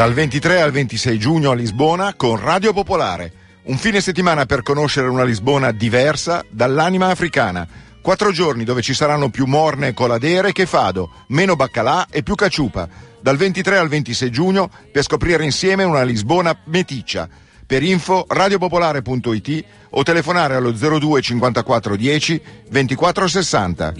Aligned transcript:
Dal 0.00 0.14
23 0.14 0.62
al 0.62 0.70
26 0.70 1.18
giugno 1.18 1.50
a 1.50 1.54
Lisbona 1.54 2.14
con 2.14 2.40
Radio 2.40 2.72
Popolare. 2.72 3.32
Un 3.64 3.76
fine 3.76 4.00
settimana 4.00 4.46
per 4.46 4.62
conoscere 4.62 5.08
una 5.08 5.24
Lisbona 5.24 5.72
diversa 5.72 6.42
dall'anima 6.48 7.08
africana. 7.08 7.68
Quattro 8.00 8.32
giorni 8.32 8.64
dove 8.64 8.80
ci 8.80 8.94
saranno 8.94 9.28
più 9.28 9.44
morne 9.44 9.92
coladere 9.92 10.52
che 10.52 10.64
fado, 10.64 11.10
meno 11.26 11.54
baccalà 11.54 12.06
e 12.10 12.22
più 12.22 12.34
caciupa. 12.34 12.88
Dal 13.20 13.36
23 13.36 13.76
al 13.76 13.88
26 13.88 14.30
giugno 14.30 14.70
per 14.90 15.02
scoprire 15.02 15.44
insieme 15.44 15.84
una 15.84 16.02
Lisbona 16.02 16.58
meticcia. 16.64 17.28
Per 17.66 17.82
info 17.82 18.24
radiopopolare.it 18.26 19.64
o 19.90 20.02
telefonare 20.02 20.54
allo 20.54 20.72
02 20.72 21.20
54 21.20 21.96
10 21.96 22.42
24 22.70 23.28
60. 23.28 23.92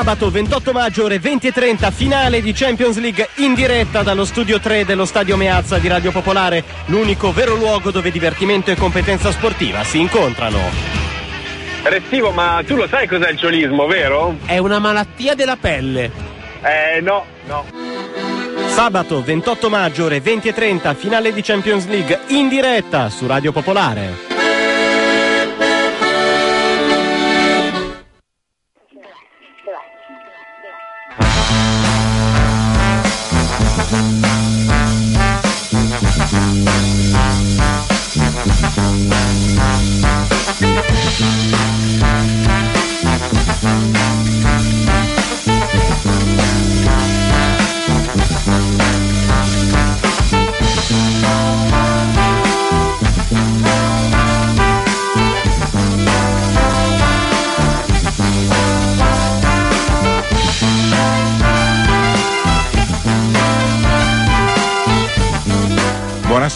Sabato 0.00 0.30
28 0.30 0.72
maggio 0.72 1.04
ore 1.04 1.18
20 1.18 1.48
e 1.48 1.52
30 1.52 1.90
finale 1.90 2.40
di 2.40 2.54
Champions 2.54 2.98
League 2.98 3.28
in 3.34 3.52
diretta 3.52 4.02
dallo 4.02 4.24
studio 4.24 4.58
3 4.58 4.86
dello 4.86 5.04
Stadio 5.04 5.36
Meazza 5.36 5.76
di 5.76 5.88
Radio 5.88 6.10
Popolare, 6.10 6.64
l'unico 6.86 7.32
vero 7.32 7.54
luogo 7.54 7.90
dove 7.90 8.10
divertimento 8.10 8.70
e 8.70 8.76
competenza 8.76 9.30
sportiva 9.30 9.84
si 9.84 10.00
incontrano. 10.00 10.58
Restivo, 11.82 12.30
ma 12.30 12.62
tu 12.66 12.76
lo 12.76 12.88
sai 12.88 13.06
cos'è 13.06 13.28
il 13.28 13.36
ciolismo, 13.36 13.86
vero? 13.86 14.36
È 14.46 14.56
una 14.56 14.78
malattia 14.78 15.34
della 15.34 15.56
pelle. 15.56 16.10
Eh 16.62 17.02
no, 17.02 17.26
no. 17.46 17.66
Sabato 18.68 19.22
28 19.22 19.68
maggio 19.68 20.06
ore 20.06 20.22
20 20.22 20.48
e 20.48 20.54
30 20.54 20.94
finale 20.94 21.30
di 21.30 21.42
Champions 21.42 21.86
League 21.86 22.20
in 22.28 22.48
diretta 22.48 23.10
su 23.10 23.26
Radio 23.26 23.52
Popolare. 23.52 24.29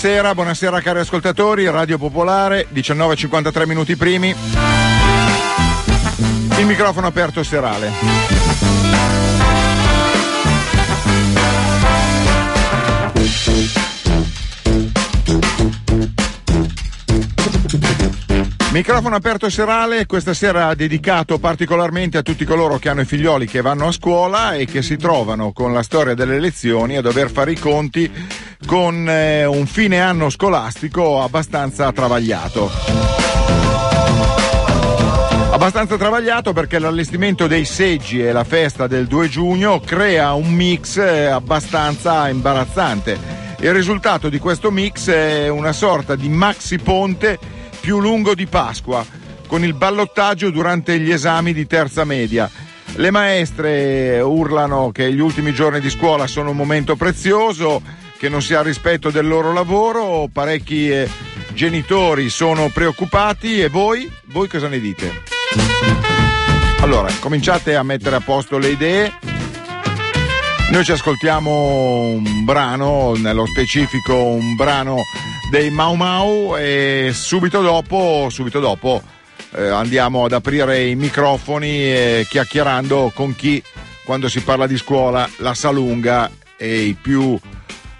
Buonasera, 0.05 0.35
buonasera 0.35 0.81
cari 0.83 0.99
ascoltatori, 0.99 1.71
Radio 1.71 1.97
Popolare, 1.97 2.67
19.53 2.75 3.67
minuti 3.67 3.97
primi. 3.97 4.35
Il 6.59 6.67
microfono 6.67 7.07
aperto 7.07 7.43
serale. 7.43 7.91
Microfono 18.73 19.17
aperto 19.17 19.49
serale, 19.49 20.05
questa 20.05 20.35
sera 20.35 20.75
dedicato 20.75 21.39
particolarmente 21.39 22.19
a 22.19 22.23
tutti 22.23 22.45
coloro 22.45 22.77
che 22.77 22.91
hanno 22.91 23.01
i 23.01 23.07
figlioli 23.07 23.47
che 23.47 23.63
vanno 23.63 23.87
a 23.87 23.93
scuola 23.93 24.53
e 24.53 24.67
che 24.67 24.83
si 24.83 24.99
trovano 24.99 25.53
con 25.53 25.73
la 25.73 25.83
storia 25.83 26.13
delle 26.13 26.39
lezioni 26.39 26.99
a 26.99 27.01
dover 27.01 27.31
fare 27.31 27.53
i 27.53 27.59
conti 27.59 28.44
con 28.75 29.09
eh, 29.09 29.45
un 29.45 29.67
fine 29.67 30.01
anno 30.01 30.31
scolastico 30.31 31.23
abbastanza 31.23 31.93
travagliato. 31.93 32.69
Abbastanza 35.53 35.97
travagliato 35.97 36.53
perché 36.53 36.81
l'allestimento 36.81 37.47
dei 37.47 37.67
seggi 37.67 38.21
e 38.21 38.33
la 38.33 38.43
festa 38.43 38.89
del 38.89 39.07
2 39.07 39.29
giugno 39.29 39.79
crea 39.79 40.33
un 40.33 40.53
mix 40.53 40.97
eh, 40.97 41.27
abbastanza 41.27 42.29
imbarazzante. 42.29 43.17
Il 43.61 43.73
risultato 43.73 44.29
di 44.29 44.41
questo 44.41 44.73
mix 44.73 45.09
è 45.09 45.47
una 45.47 45.73
sorta 45.73 46.17
di 46.17 46.29
maxi 46.29 46.79
ponte 46.79 47.39
più 47.79 48.01
lungo 48.01 48.35
di 48.35 48.47
Pasqua, 48.47 49.07
con 49.47 49.63
il 49.63 49.75
ballottaggio 49.75 50.51
durante 50.51 50.99
gli 50.99 51.13
esami 51.13 51.53
di 51.53 51.69
terza 51.69 52.03
media. 52.03 52.51
Le 52.97 53.11
maestre 53.13 54.19
urlano 54.19 54.91
che 54.91 55.13
gli 55.13 55.21
ultimi 55.21 55.53
giorni 55.55 55.79
di 55.79 55.91
scuola 55.91 56.27
sono 56.27 56.51
un 56.51 56.57
momento 56.57 56.97
prezioso, 56.97 58.03
che 58.25 58.31
non 58.31 58.41
si 58.41 58.55
ha 58.55 58.63
rispetto 58.63 59.11
del 59.11 59.29
loro 59.29 59.53
lavoro, 59.53 60.31
parecchi 60.33 60.89
eh, 60.89 61.07
genitori 61.53 62.31
sono 62.31 62.71
preoccupati 62.71 63.61
e 63.61 63.69
voi? 63.69 64.11
Voi 64.29 64.49
cosa 64.49 64.67
ne 64.67 64.81
dite? 64.81 65.25
Allora, 66.81 67.13
cominciate 67.21 67.77
a 67.77 67.83
mettere 67.83 68.17
a 68.17 68.21
posto 68.21 68.57
le 68.57 68.69
idee. 68.69 69.13
Noi 70.71 70.85
ci 70.85 70.93
ascoltiamo 70.93 72.13
un 72.13 72.45
brano, 72.47 73.15
nello 73.15 73.45
specifico 73.45 74.15
un 74.15 74.55
brano 74.55 75.03
dei 75.51 75.69
Mau 75.69 75.93
Mau 75.93 76.57
e 76.57 77.11
subito 77.13 77.61
dopo, 77.61 78.29
subito 78.31 78.59
dopo 78.59 79.03
eh, 79.55 79.69
andiamo 79.69 80.25
ad 80.25 80.33
aprire 80.33 80.83
i 80.83 80.95
microfoni 80.95 81.69
eh, 81.69 82.27
chiacchierando 82.27 83.13
con 83.15 83.37
chi 83.37 83.63
quando 84.03 84.31
si 84.31 84.41
parla 84.41 84.67
di 84.67 84.79
scuola 84.79 85.29
la 85.39 85.53
sa 85.53 85.69
lunga 85.69 86.31
e 86.57 86.85
i 86.85 86.95
più 86.95 87.39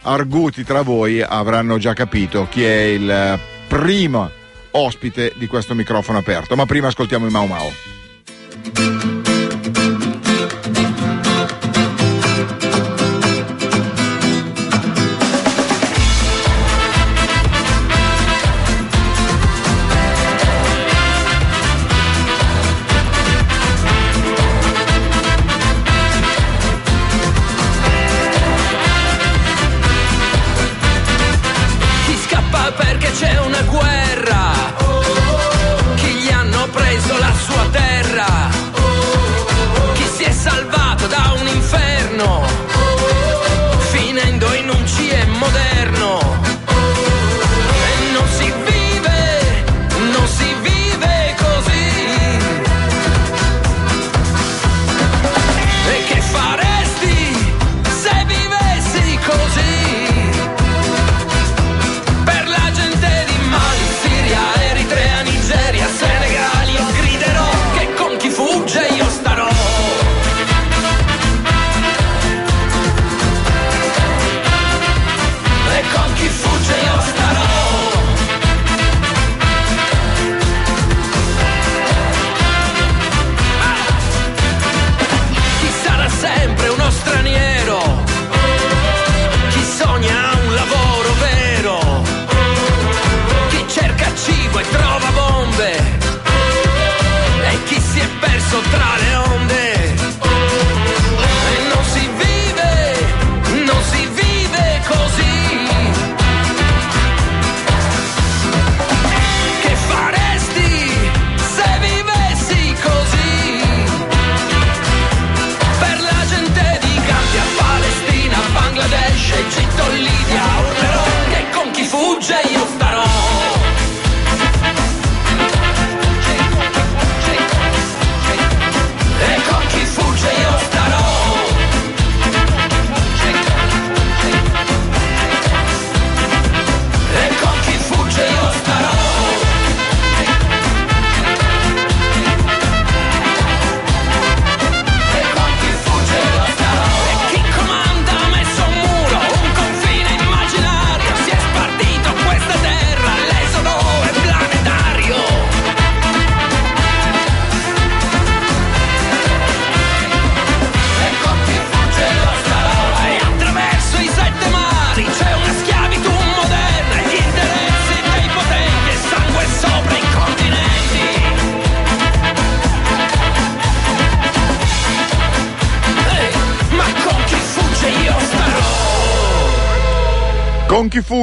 arguti 0.05 0.65
tra 0.65 0.83
voi 0.83 1.21
avranno 1.21 1.79
già 1.79 1.93
capito 1.93 2.47
chi 2.51 2.65
è 2.65 2.83
il 2.83 3.39
primo 3.69 4.31
ospite 4.73 5.33
di 5.37 5.47
questo 5.47 5.75
microfono 5.75 6.19
aperto. 6.19 6.57
Ma 6.57 6.67
prima 6.67 6.89
ascoltiamo 6.89 7.27
i 7.27 7.31
Mau 7.31 7.47
Mau. 7.47 9.14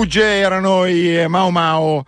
Fugge 0.02 0.24
erano 0.24 0.86
i 0.88 1.28
Mao 1.28 1.52
Mao. 1.52 2.04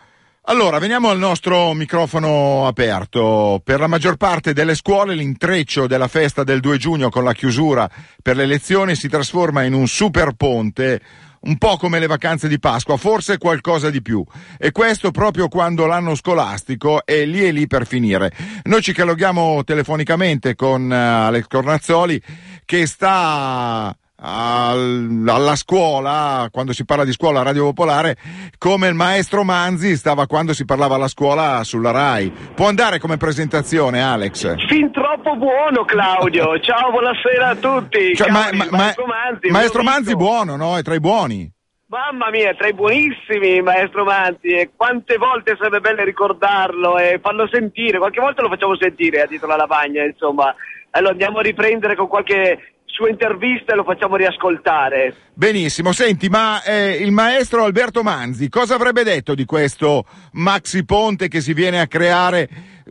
Allora, 0.45 0.79
veniamo 0.79 1.11
al 1.11 1.19
nostro 1.19 1.73
microfono 1.73 2.65
aperto. 2.65 3.61
Per 3.63 3.79
la 3.79 3.85
maggior 3.85 4.15
parte 4.15 4.51
delle 4.51 4.73
scuole 4.73 5.13
l'intreccio 5.13 5.85
della 5.85 6.07
festa 6.07 6.43
del 6.43 6.59
2 6.59 6.77
giugno 6.79 7.11
con 7.11 7.23
la 7.23 7.33
chiusura 7.33 7.87
per 8.19 8.35
le 8.35 8.47
lezioni 8.47 8.95
si 8.95 9.07
trasforma 9.07 9.61
in 9.61 9.73
un 9.73 9.85
super 9.85 10.31
ponte 10.31 11.01
un 11.41 11.59
po' 11.59 11.77
come 11.77 11.99
le 11.99 12.07
vacanze 12.07 12.47
di 12.47 12.57
Pasqua, 12.57 12.97
forse 12.97 13.37
qualcosa 13.37 13.91
di 13.91 14.01
più. 14.01 14.25
E 14.57 14.71
questo 14.71 15.11
proprio 15.11 15.47
quando 15.47 15.85
l'anno 15.85 16.15
scolastico 16.15 17.05
è 17.05 17.25
lì 17.25 17.45
e 17.45 17.51
lì 17.51 17.67
per 17.67 17.85
finire. 17.85 18.31
Noi 18.63 18.81
ci 18.81 18.95
colleghiamo 18.95 19.63
telefonicamente 19.63 20.55
con 20.55 20.89
uh, 20.89 21.27
Alex 21.27 21.45
Cornazzoli 21.47 22.19
che 22.65 22.87
sta 22.87 23.95
alla 24.25 25.55
scuola, 25.55 26.47
quando 26.49 26.71
si 26.71 26.85
parla 26.85 27.03
di 27.03 27.11
scuola 27.11 27.41
a 27.41 27.43
Radio 27.43 27.65
Popolare, 27.65 28.15
come 28.57 28.87
il 28.87 28.93
maestro 28.93 29.43
Manzi 29.43 29.97
stava 29.97 30.27
quando 30.27 30.53
si 30.53 30.63
parlava 30.63 30.95
alla 30.95 31.09
scuola 31.09 31.63
sulla 31.63 31.91
RAI. 31.91 32.31
Può 32.55 32.67
andare 32.67 32.99
come 32.99 33.17
presentazione, 33.17 34.01
Alex? 34.01 34.55
Fin 34.67 34.91
troppo 34.91 35.35
buono, 35.35 35.83
Claudio. 35.83 36.57
Ciao, 36.63 36.91
buonasera 36.91 37.49
a 37.49 37.55
tutti. 37.55 38.15
Cioè, 38.15 38.29
ma, 38.29 38.49
ma, 38.53 38.67
maestro 38.69 39.05
Manzi, 39.05 39.49
maestro 39.49 39.83
Manzi 39.83 40.15
buono, 40.15 40.55
no? 40.55 40.77
È 40.77 40.81
tra 40.81 40.93
i 40.93 40.99
buoni. 41.01 41.51
Mamma 41.87 42.31
mia, 42.31 42.55
tra 42.55 42.67
i 42.67 42.73
buonissimi, 42.73 43.61
maestro 43.61 44.03
Manzi, 44.03 44.47
e 44.47 44.71
quante 44.75 45.17
volte 45.17 45.55
sarebbe 45.57 45.79
bello 45.79 46.03
ricordarlo 46.03 46.97
e 46.97 47.19
farlo 47.21 47.47
sentire, 47.51 47.99
qualche 47.99 48.19
volta 48.19 48.41
lo 48.41 48.49
facciamo 48.49 48.75
sentire 48.77 49.21
a 49.21 49.27
dietro 49.27 49.47
la 49.47 49.57
lavagna, 49.57 50.03
insomma. 50.03 50.55
Allora 50.95 51.11
andiamo 51.11 51.39
a 51.39 51.41
riprendere 51.41 51.95
con 51.95 52.07
qualche 52.07 52.72
sua 52.93 53.09
intervista 53.09 53.73
e 53.73 53.75
lo 53.75 53.83
facciamo 53.83 54.15
riascoltare. 54.15 55.15
Benissimo, 55.33 55.91
senti, 55.91 56.29
ma 56.29 56.61
eh, 56.61 56.91
il 56.91 57.11
maestro 57.11 57.63
Alberto 57.63 58.03
Manzi 58.03 58.49
cosa 58.49 58.75
avrebbe 58.75 59.03
detto 59.03 59.33
di 59.33 59.45
questo 59.45 60.05
maxi 60.33 60.85
ponte 60.85 61.27
che 61.27 61.41
si 61.41 61.53
viene 61.53 61.81
a 61.81 61.87
creare 61.87 62.47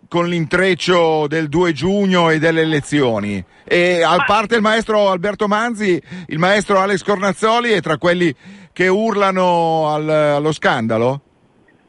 con 0.09 0.27
l'intreccio 0.27 1.29
del 1.29 1.49
2 1.49 1.73
giugno 1.73 2.31
e 2.31 2.41
delle 2.41 2.63
elezioni? 2.63 3.43
E 3.65 4.03
a 4.03 4.17
parte 4.27 4.57
il 4.57 4.61
maestro 4.61 5.09
Alberto 5.09 5.47
Manzi, 5.47 6.03
il 6.27 6.39
maestro 6.39 6.81
Alex 6.81 7.05
Cornazzoli 7.05 7.71
è 7.71 7.81
tra 7.81 7.97
quelli 7.97 8.35
che 8.73 8.89
urlano 8.89 9.89
al, 9.89 10.09
allo 10.09 10.53
scandalo? 10.53 11.21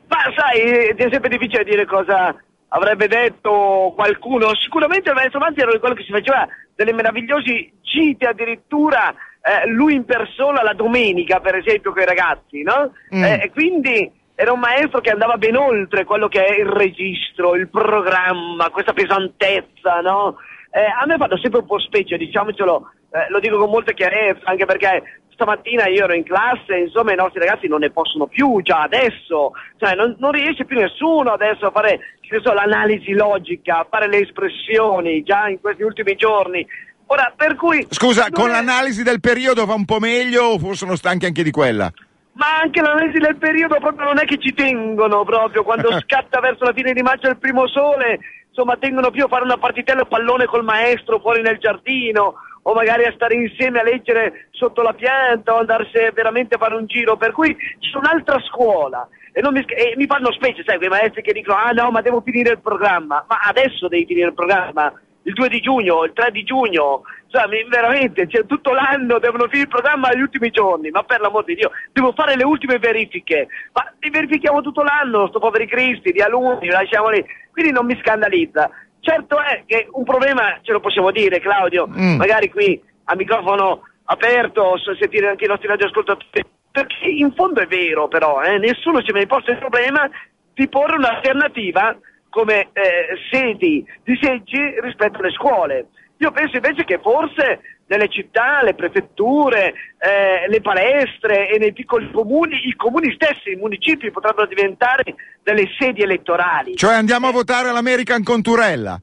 Ma 0.08 0.18
sai, 0.36 0.62
è 0.96 1.10
sempre 1.10 1.30
difficile 1.30 1.64
dire 1.64 1.88
cosa 1.88 2.36
avrebbe 2.74 3.08
detto 3.08 3.94
qualcuno. 3.96 4.54
Sicuramente 4.56 5.10
il 5.10 5.16
maestro 5.16 5.40
Manzi 5.40 5.62
era 5.62 5.78
quello 5.80 5.96
che 5.96 6.04
si 6.04 6.12
faceva 6.12 6.48
delle 6.76 6.94
meravigliosi 6.94 7.72
gite 7.82 8.28
addirittura 8.28 9.14
eh, 9.42 9.68
lui 9.68 9.94
in 9.94 10.06
persona 10.06 10.64
la 10.64 10.74
domenica, 10.74 11.40
per 11.40 11.56
esempio, 11.56 11.92
con 11.92 12.02
i 12.02 12.06
ragazzi, 12.06 12.62
no? 12.64 12.92
Mm. 13.16 13.24
Eh, 13.24 13.42
e 13.44 13.52
quindi 13.52 14.12
era 14.36 14.52
un 14.52 14.60
maestro 14.60 15.02
che 15.02 15.12
andava 15.12 15.38
ben 15.38 15.56
oltre 15.56 16.06
quello 16.06 16.28
che 16.28 16.44
è 16.44 16.60
il 16.60 16.66
registro, 16.66 17.56
il 17.56 17.70
programma, 17.70 18.70
questa 18.70 18.94
pesantezza, 18.94 20.00
no? 20.02 20.38
Eh, 20.72 20.82
a 20.82 21.06
me 21.06 21.18
fanno 21.18 21.38
sempre 21.38 21.60
un 21.60 21.68
po' 21.68 21.80
specie, 21.80 22.18
diciamocelo, 22.18 22.92
eh, 23.12 23.30
lo 23.30 23.40
dico 23.40 23.58
con 23.58 23.70
molta 23.70 23.92
chiarezza, 23.92 24.50
anche 24.50 24.66
perché 24.66 25.22
stamattina 25.34 25.88
io 25.88 26.06
ero 26.06 26.14
in 26.14 26.24
classe, 26.24 26.78
insomma 26.78 27.12
i 27.12 27.18
nostri 27.18 27.40
ragazzi 27.40 27.68
non 27.68 27.80
ne 27.80 27.92
possono 27.92 28.28
più 28.28 28.62
già 28.62 28.82
adesso, 28.82 29.52
cioè 29.78 29.94
non, 29.96 30.16
non 30.20 30.32
riesce 30.32 30.66
più 30.66 30.80
nessuno 30.80 31.32
adesso 31.32 31.68
a 31.68 31.72
fare 31.72 32.00
so, 32.42 32.54
l'analisi 32.54 33.12
logica, 33.12 33.86
fare 33.90 34.08
le 34.08 34.20
espressioni 34.20 35.24
già 35.24 35.48
in 35.48 35.60
questi 35.60 35.84
ultimi 35.84 36.16
giorni. 36.16 36.66
Ora, 37.08 37.34
per 37.36 37.56
cui... 37.56 37.86
Scusa, 37.90 38.30
con 38.32 38.50
è... 38.50 38.52
l'analisi 38.52 39.04
del 39.04 39.20
periodo 39.20 39.66
va 39.66 39.74
un 39.74 39.86
po' 39.86 40.00
meglio 40.00 40.44
o 40.44 40.74
sono 40.74 40.96
stanchi 40.96 41.26
anche 41.26 41.44
di 41.44 41.52
quella? 41.52 41.92
Ma 42.34 42.58
anche 42.62 42.82
l'analisi 42.82 43.20
del 43.20 43.38
periodo 43.38 43.78
proprio 43.80 44.06
non 44.06 44.20
è 44.20 44.26
che 44.26 44.40
ci 44.40 44.54
tengono 44.54 45.24
proprio, 45.24 45.64
quando 45.64 45.92
scatta 46.02 46.40
verso 46.40 46.64
la 46.64 46.74
fine 46.74 46.94
di 46.94 47.02
maggio 47.02 47.30
il 47.30 47.38
primo 47.38 47.68
sole, 47.68 48.20
insomma 48.48 48.78
tengono 48.78 49.12
più 49.12 49.26
a 49.26 49.28
fare 49.28 49.44
una 49.44 49.58
partitella 49.58 50.06
pallone 50.06 50.46
col 50.46 50.64
maestro 50.64 51.20
fuori 51.20 51.42
nel 51.42 51.60
giardino 51.60 52.36
o 52.64 52.74
magari 52.74 53.04
a 53.04 53.12
stare 53.14 53.36
insieme 53.36 53.80
a 53.80 53.84
leggere 53.84 54.48
sotto 54.52 54.82
la 54.82 54.94
pianta 54.94 55.54
o 55.54 55.60
andarsi 55.60 56.00
veramente 56.14 56.56
a 56.56 56.58
fare 56.58 56.76
un 56.76 56.86
giro, 56.86 57.18
per 57.18 57.32
cui 57.34 57.56
c'è 57.56 57.98
un'altra 57.98 58.40
scuola 58.40 59.08
e, 59.34 59.52
mi, 59.52 59.66
e 59.66 59.94
mi, 59.98 60.06
fanno 60.06 60.32
specie, 60.32 60.64
sai, 60.64 60.78
quei 60.78 60.90
maestri 60.90 61.24
che 61.24 61.34
dicono 61.34 61.58
ah 61.58 61.72
no 61.72 61.90
ma 61.90 62.02
devo 62.02 62.22
finire 62.22 62.52
il 62.52 62.62
programma, 62.62 63.26
ma 63.28 63.40
adesso 63.48 63.88
devi 63.88 64.06
finire 64.06 64.28
il 64.28 64.34
programma, 64.34 64.94
il 65.24 65.34
2 65.34 65.50
di 65.50 65.60
giugno, 65.60 66.04
il 66.04 66.14
3 66.14 66.32
di 66.32 66.44
giugno, 66.44 67.02
cioè, 67.28 67.46
veramente, 67.68 68.28
cioè, 68.28 68.46
tutto 68.46 68.74
l'anno 68.74 69.18
devono 69.18 69.46
finire 69.46 69.64
il 69.64 69.70
programma 69.70 70.10
agli 70.10 70.22
ultimi 70.22 70.52
giorni, 70.52 70.92
ma 70.92 71.02
per 71.04 71.20
l'amor 71.20 71.46
di 71.46 71.56
Dio, 71.56 71.72
devo 71.92 72.14
fare 72.14 72.36
le 72.36 72.44
ultime 72.44 72.78
verifiche, 72.78 73.48
ma 73.74 73.92
li 74.00 74.10
verifichiamo 74.12 74.62
tutto 74.62 74.84
l'anno, 74.84 75.28
sto 75.28 75.40
poveri 75.40 75.66
cristi, 75.66 76.12
di 76.12 76.22
alunni, 76.22 76.68
lasciamoli, 76.68 77.26
quindi 77.52 77.72
non 77.72 77.88
mi 77.88 78.00
scandalizza. 78.00 78.70
Certo 79.00 79.42
è 79.42 79.64
che 79.66 79.88
un 79.92 80.04
problema 80.04 80.60
ce 80.62 80.72
lo 80.72 80.80
possiamo 80.80 81.12
dire, 81.12 81.40
Claudio, 81.40 81.88
mm. 81.88 82.18
magari 82.18 82.50
qui 82.50 82.80
a 83.06 83.16
microfono 83.16 83.82
aperto, 84.06 84.76
sentire 85.00 85.30
anche 85.30 85.46
i 85.46 85.48
nostri 85.48 85.68
radioascoltatori, 85.68 86.46
perché 86.74 87.06
in 87.06 87.32
fondo 87.36 87.62
è 87.62 87.68
vero 87.68 88.08
però, 88.08 88.42
eh, 88.42 88.58
nessuno 88.58 89.04
ci 89.04 89.12
ha 89.12 89.26
posto 89.28 89.52
il 89.52 89.60
problema 89.60 90.10
di 90.56 90.68
porre 90.68 90.96
un'alternativa 90.96 91.96
come 92.30 92.70
eh, 92.74 93.16
sedi 93.30 93.86
di 94.04 94.18
seggi 94.20 94.58
rispetto 94.82 95.20
alle 95.20 95.32
scuole. 95.32 95.88
Io 96.18 96.32
penso 96.32 96.56
invece 96.56 96.84
che 96.84 97.00
forse 97.00 97.62
nelle 97.86 98.10
città, 98.10 98.64
le 98.64 98.74
prefetture, 98.74 99.74
eh, 100.00 100.48
le 100.50 100.62
palestre 100.62 101.48
e 101.50 101.60
nei 101.60 101.74
piccoli 101.74 102.10
comuni, 102.12 102.68
i 102.68 102.76
comuni 102.76 103.14
stessi, 103.14 103.52
i 103.52 103.56
municipi 103.56 104.10
potrebbero 104.10 104.48
diventare 104.48 105.14
delle 105.44 105.68
sedi 105.78 106.02
elettorali. 106.02 106.76
Cioè 106.76 106.96
andiamo 106.96 107.28
a 107.28 107.32
votare 107.32 107.70
all'American 107.70 108.24
Conturella? 108.24 109.00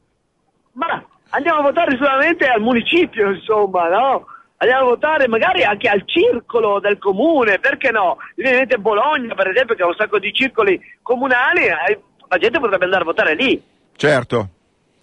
Ma 0.73 1.05
andiamo 1.31 1.61
a 1.61 1.63
votare 1.63 1.97
solamente 1.97 2.47
al 2.47 2.61
municipio, 2.61 3.31
insomma, 3.31 3.89
no? 3.89 4.27
Andiamo 4.63 4.85
a 4.85 4.89
votare 4.89 5.27
magari 5.27 5.63
anche 5.65 5.89
al 5.89 6.03
circolo 6.05 6.81
del 6.81 6.99
comune, 6.99 7.59
perché 7.61 7.91
no? 7.91 8.19
Mi 8.35 8.67
Bologna, 8.79 9.35
per 9.35 9.49
esempio, 9.49 9.75
che 9.75 9.83
ha 9.83 9.87
un 9.87 9.95
sacco 9.97 10.19
di 10.19 10.35
circoli 10.35 10.79
comunali, 11.01 11.63
eh, 11.65 11.99
la 12.29 12.37
gente 12.37 12.61
potrebbe 12.61 12.85
andare 12.85 13.03
a 13.03 13.07
votare 13.07 13.35
lì. 13.35 13.63
Certo. 13.97 14.49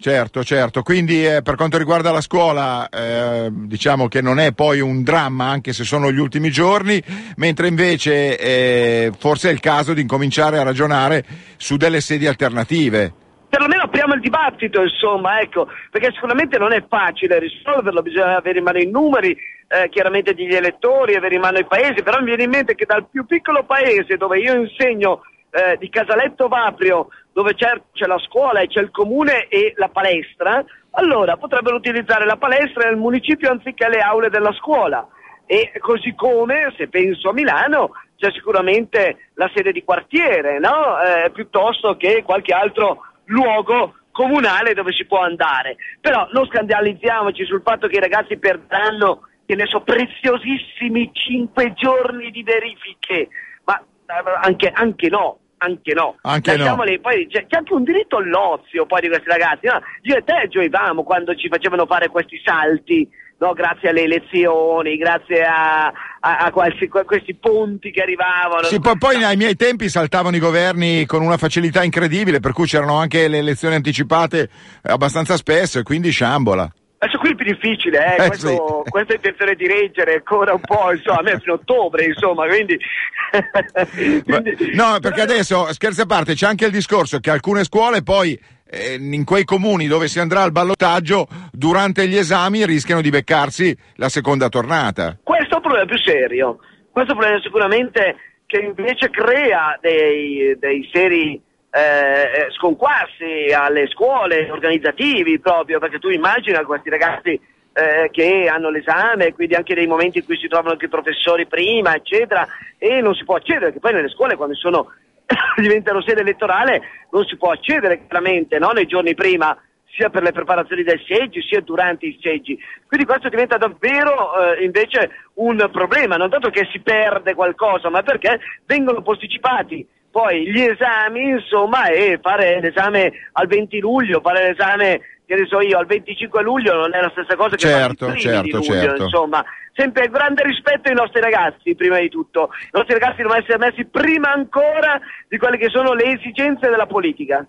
Certo, 0.00 0.44
certo, 0.44 0.84
quindi 0.84 1.26
eh, 1.26 1.42
per 1.42 1.56
quanto 1.56 1.76
riguarda 1.76 2.12
la 2.12 2.20
scuola 2.20 2.88
eh, 2.88 3.48
diciamo 3.50 4.06
che 4.06 4.20
non 4.20 4.38
è 4.38 4.52
poi 4.52 4.78
un 4.78 5.02
dramma 5.02 5.46
anche 5.46 5.72
se 5.72 5.82
sono 5.82 6.12
gli 6.12 6.20
ultimi 6.20 6.52
giorni, 6.52 7.02
mentre 7.34 7.66
invece 7.66 8.38
eh, 8.38 9.12
forse 9.18 9.48
è 9.48 9.52
il 9.52 9.58
caso 9.58 9.94
di 9.94 10.02
incominciare 10.02 10.58
a 10.58 10.62
ragionare 10.62 11.24
su 11.56 11.76
delle 11.76 12.00
sedi 12.00 12.28
alternative. 12.28 13.12
Perlomeno 13.48 13.84
apriamo 13.84 14.14
il 14.14 14.20
dibattito, 14.20 14.82
insomma, 14.82 15.40
ecco, 15.40 15.68
perché 15.90 16.12
sicuramente 16.12 16.58
non 16.58 16.72
è 16.72 16.84
facile 16.86 17.38
risolverlo, 17.38 18.02
bisogna 18.02 18.36
avere 18.36 18.58
in 18.58 18.64
mano 18.64 18.78
i 18.78 18.90
numeri, 18.90 19.36
eh, 19.68 19.88
chiaramente 19.88 20.34
degli 20.34 20.54
elettori, 20.54 21.14
avere 21.14 21.34
in 21.34 21.40
mano 21.40 21.58
i 21.58 21.66
paesi, 21.66 22.02
però 22.02 22.18
mi 22.18 22.26
viene 22.26 22.44
in 22.44 22.50
mente 22.50 22.74
che 22.74 22.84
dal 22.84 23.06
più 23.10 23.24
piccolo 23.26 23.64
paese 23.64 24.16
dove 24.16 24.38
io 24.38 24.54
insegno 24.54 25.22
eh, 25.50 25.76
di 25.78 25.88
Casaletto 25.88 26.48
Vaprio 26.48 27.08
dove 27.32 27.54
c'è, 27.54 27.80
c'è 27.92 28.06
la 28.06 28.18
scuola 28.18 28.60
e 28.60 28.66
c'è 28.66 28.80
il 28.80 28.90
comune 28.90 29.46
e 29.48 29.72
la 29.76 29.88
palestra, 29.88 30.64
allora 30.92 31.36
potrebbero 31.36 31.76
utilizzare 31.76 32.26
la 32.26 32.36
palestra 32.36 32.88
nel 32.88 32.96
municipio 32.98 33.50
anziché 33.50 33.88
le 33.88 34.00
aule 34.00 34.28
della 34.28 34.52
scuola. 34.52 35.06
E 35.46 35.72
così 35.78 36.14
come, 36.14 36.74
se 36.76 36.88
penso 36.88 37.30
a 37.30 37.32
Milano, 37.32 37.92
c'è 38.16 38.30
sicuramente 38.32 39.30
la 39.34 39.50
sede 39.54 39.72
di 39.72 39.84
quartiere, 39.84 40.58
no? 40.58 41.00
eh, 41.00 41.30
piuttosto 41.30 41.96
che 41.96 42.22
qualche 42.24 42.52
altro 42.52 43.04
luogo 43.28 43.94
comunale 44.12 44.74
dove 44.74 44.92
si 44.92 45.06
può 45.06 45.20
andare. 45.20 45.76
Però 46.00 46.28
non 46.32 46.46
scandalizziamoci 46.46 47.44
sul 47.44 47.62
fatto 47.62 47.86
che 47.86 47.96
i 47.96 48.00
ragazzi 48.00 48.36
perderanno, 48.36 49.28
che 49.46 49.54
ne 49.54 49.66
so, 49.66 49.80
preziosissimi 49.80 51.10
cinque 51.12 51.72
giorni 51.74 52.30
di 52.30 52.42
verifiche, 52.42 53.28
ma 53.64 53.78
eh, 53.78 54.38
anche, 54.42 54.70
anche 54.74 55.08
no, 55.08 55.38
anche 55.58 55.94
no. 55.94 56.16
Anche 56.22 56.56
no. 56.56 56.76
Poi 57.00 57.26
c'è, 57.28 57.46
c'è, 57.46 57.58
anche 57.58 57.74
un 57.74 57.84
diritto 57.84 58.16
all'ozio 58.16 58.86
poi 58.86 59.00
di 59.02 59.08
questi 59.08 59.28
ragazzi. 59.28 59.66
No? 59.66 59.80
Io 60.02 60.16
e 60.16 60.24
te 60.24 60.48
gioivamo 60.48 61.04
quando 61.04 61.34
ci 61.34 61.48
facevano 61.48 61.86
fare 61.86 62.08
questi 62.08 62.40
salti. 62.44 63.08
No, 63.40 63.52
grazie 63.52 63.90
alle 63.90 64.02
elezioni, 64.02 64.96
grazie 64.96 65.44
a, 65.44 65.86
a, 65.86 66.36
a, 66.38 66.50
qualsi, 66.50 66.90
a, 66.92 67.04
questi 67.04 67.36
ponti 67.36 67.92
che 67.92 68.02
arrivavano. 68.02 68.64
Sì, 68.64 68.80
poi, 68.80 68.98
poi 68.98 69.22
ai 69.22 69.36
miei 69.36 69.54
tempi 69.54 69.88
saltavano 69.88 70.34
i 70.34 70.40
governi 70.40 71.06
con 71.06 71.22
una 71.22 71.36
facilità 71.36 71.84
incredibile, 71.84 72.40
per 72.40 72.52
cui 72.52 72.66
c'erano 72.66 72.96
anche 72.96 73.28
le 73.28 73.38
elezioni 73.38 73.76
anticipate 73.76 74.48
abbastanza 74.82 75.36
spesso 75.36 75.78
e 75.78 75.84
quindi 75.84 76.10
sciambola. 76.10 76.68
Adesso 77.00 77.18
qui 77.18 77.30
è 77.30 77.34
più 77.36 77.44
difficile, 77.44 78.16
eh, 78.16 78.24
eh 78.24 78.26
questo, 78.26 78.48
sì. 78.48 78.56
questa 78.90 79.14
intenzione 79.14 79.54
di 79.54 79.68
reggere 79.68 80.14
ancora 80.14 80.52
un 80.52 80.60
po', 80.60 80.92
insomma, 80.92 81.20
a 81.20 81.22
me 81.22 81.38
fino 81.38 81.52
a 81.52 81.56
ottobre, 81.56 82.06
insomma, 82.06 82.44
quindi... 82.48 82.76
quindi... 84.24 84.74
No, 84.74 84.98
perché 85.00 85.20
adesso, 85.20 85.72
scherzi 85.72 86.00
a 86.00 86.06
parte, 86.06 86.34
c'è 86.34 86.46
anche 86.46 86.64
il 86.64 86.72
discorso 86.72 87.20
che 87.20 87.30
alcune 87.30 87.62
scuole 87.62 88.02
poi 88.02 88.36
eh, 88.70 88.94
in 88.94 89.24
quei 89.24 89.44
comuni 89.44 89.86
dove 89.86 90.08
si 90.08 90.20
andrà 90.20 90.42
al 90.42 90.52
ballottaggio 90.52 91.26
durante 91.52 92.06
gli 92.06 92.16
esami 92.16 92.66
rischiano 92.66 93.00
di 93.00 93.10
beccarsi 93.10 93.76
la 93.96 94.08
seconda 94.08 94.48
tornata. 94.48 95.18
Questo 95.22 95.54
è 95.54 95.56
un 95.56 95.62
problema 95.62 95.86
più 95.86 95.98
serio. 95.98 96.58
Questo 96.90 97.12
è 97.12 97.14
un 97.14 97.20
problema 97.20 97.40
sicuramente 97.40 98.16
che 98.46 98.58
invece 98.58 99.10
crea 99.10 99.78
dei, 99.80 100.56
dei 100.58 100.88
seri 100.92 101.40
eh, 101.70 102.50
sconquassi 102.56 103.52
alle 103.54 103.86
scuole 103.88 104.50
organizzativi 104.50 105.38
proprio, 105.38 105.78
perché 105.78 105.98
tu 105.98 106.08
immagina 106.08 106.64
questi 106.64 106.88
ragazzi 106.88 107.38
eh, 107.72 108.08
che 108.10 108.48
hanno 108.50 108.70
l'esame, 108.70 109.34
quindi 109.34 109.54
anche 109.54 109.74
dei 109.74 109.86
momenti 109.86 110.18
in 110.18 110.24
cui 110.24 110.36
si 110.36 110.48
trovano 110.48 110.72
anche 110.72 110.86
i 110.86 110.88
professori 110.88 111.46
prima, 111.46 111.94
eccetera, 111.94 112.46
e 112.78 113.00
non 113.00 113.14
si 113.14 113.24
può 113.24 113.36
accedere, 113.36 113.66
perché 113.66 113.80
poi 113.80 113.92
nelle 113.92 114.08
scuole 114.08 114.36
quando 114.36 114.54
sono, 114.54 114.92
diventano 115.60 116.02
sede 116.02 116.22
elettorale 116.22 116.80
non 117.10 117.24
si 117.24 117.36
può 117.36 117.50
accedere 117.50 118.06
chiaramente 118.06 118.58
no? 118.58 118.70
nei 118.70 118.86
giorni 118.86 119.14
prima 119.14 119.56
sia 119.90 120.10
per 120.10 120.22
le 120.22 120.32
preparazioni 120.32 120.82
del 120.82 121.02
seggi 121.06 121.42
sia 121.42 121.60
durante 121.60 122.06
i 122.06 122.18
seggi. 122.22 122.56
Quindi 122.86 123.04
questo 123.04 123.28
diventa 123.28 123.56
davvero 123.56 124.54
eh, 124.54 124.64
invece 124.64 125.10
un 125.34 125.68
problema, 125.72 126.16
non 126.16 126.30
tanto 126.30 126.50
che 126.50 126.68
si 126.70 126.78
perde 126.80 127.34
qualcosa, 127.34 127.90
ma 127.90 128.02
perché 128.02 128.38
vengono 128.64 129.02
posticipati 129.02 129.86
poi 130.10 130.50
gli 130.50 130.60
esami, 130.60 131.28
insomma, 131.30 131.88
e 131.88 132.18
fare 132.22 132.60
l'esame 132.60 133.12
al 133.32 133.46
20 133.46 133.78
luglio, 133.80 134.20
fare 134.20 134.48
l'esame 134.48 135.00
che 135.28 135.34
ne 135.34 135.46
so 135.46 135.60
io, 135.60 135.76
al 135.76 135.84
25 135.84 136.42
luglio 136.42 136.72
non 136.72 136.94
è 136.94 137.02
la 137.02 137.10
stessa 137.10 137.36
cosa 137.36 137.50
che 137.50 137.68
certo, 137.68 138.16
certo, 138.16 138.56
luglio, 138.56 138.62
certo. 138.62 139.02
insomma. 139.02 139.44
Sempre 139.74 140.08
grande 140.08 140.42
rispetto 140.42 140.88
ai 140.88 140.94
nostri 140.94 141.20
ragazzi, 141.20 141.74
prima 141.74 141.98
di 141.98 142.08
tutto. 142.08 142.48
I 142.62 142.70
nostri 142.72 142.94
ragazzi 142.94 143.18
devono 143.18 143.38
essere 143.38 143.58
messi 143.58 143.84
prima 143.84 144.32
ancora 144.32 144.98
di 145.28 145.36
quelle 145.36 145.58
che 145.58 145.68
sono 145.68 145.92
le 145.92 146.14
esigenze 146.14 146.70
della 146.70 146.86
politica. 146.86 147.46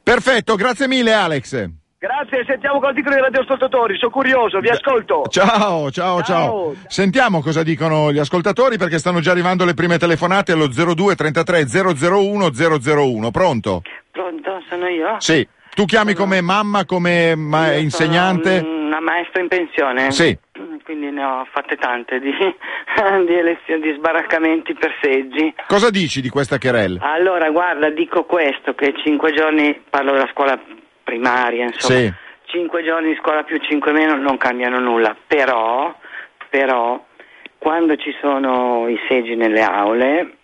Perfetto, 0.00 0.54
grazie 0.54 0.86
mille 0.86 1.12
Alex. 1.12 1.68
Grazie, 1.98 2.44
sentiamo 2.46 2.78
cosa 2.78 2.92
dicono 2.92 3.16
i 3.16 3.20
radioascoltatori, 3.20 3.98
sono 3.98 4.12
curioso, 4.12 4.60
vi 4.60 4.70
ascolto. 4.70 5.24
Ciao, 5.28 5.90
ciao, 5.90 6.22
ciao, 6.22 6.22
Ciao. 6.22 6.74
Sentiamo 6.86 7.42
cosa 7.42 7.64
dicono 7.64 8.12
gli 8.12 8.18
ascoltatori 8.18 8.78
perché 8.78 8.98
stanno 8.98 9.18
già 9.18 9.32
arrivando 9.32 9.64
le 9.64 9.74
prime 9.74 9.98
telefonate 9.98 10.52
allo 10.52 10.68
02 10.68 11.16
33 11.16 11.66
001 11.66 12.50
001. 12.52 13.30
Pronto? 13.32 13.82
Pronto, 14.12 14.62
sono 14.68 14.86
io? 14.86 15.16
Sì. 15.18 15.46
Tu 15.80 15.86
chiami 15.86 16.12
come 16.12 16.42
mamma, 16.42 16.84
come 16.84 17.34
ma- 17.34 17.72
insegnante? 17.72 18.58
Una 18.62 19.00
maestra 19.00 19.40
in 19.40 19.48
pensione. 19.48 20.10
Sì. 20.10 20.36
Quindi 20.84 21.10
ne 21.10 21.24
ho 21.24 21.46
fatte 21.50 21.76
tante 21.76 22.20
di, 22.20 22.28
di 23.26 23.34
elezioni, 23.34 23.80
di 23.80 23.94
sbaraccamenti 23.96 24.74
per 24.74 24.94
seggi. 25.00 25.54
Cosa 25.66 25.88
dici 25.88 26.20
di 26.20 26.28
questa 26.28 26.58
querel? 26.58 26.98
Allora, 27.00 27.48
guarda, 27.48 27.88
dico 27.88 28.24
questo, 28.24 28.74
che 28.74 28.92
cinque 29.02 29.32
giorni, 29.32 29.74
parlo 29.88 30.12
della 30.12 30.28
scuola 30.34 30.60
primaria, 31.02 31.64
insomma, 31.64 31.98
Sì. 31.98 32.12
cinque 32.50 32.84
giorni 32.84 33.08
di 33.14 33.18
scuola 33.18 33.42
più 33.44 33.56
cinque 33.60 33.92
meno 33.92 34.16
non 34.16 34.36
cambiano 34.36 34.80
nulla, 34.80 35.16
però, 35.26 35.96
però, 36.50 37.02
quando 37.56 37.96
ci 37.96 38.14
sono 38.20 38.86
i 38.86 38.98
seggi 39.08 39.34
nelle 39.34 39.62
aule 39.62 40.36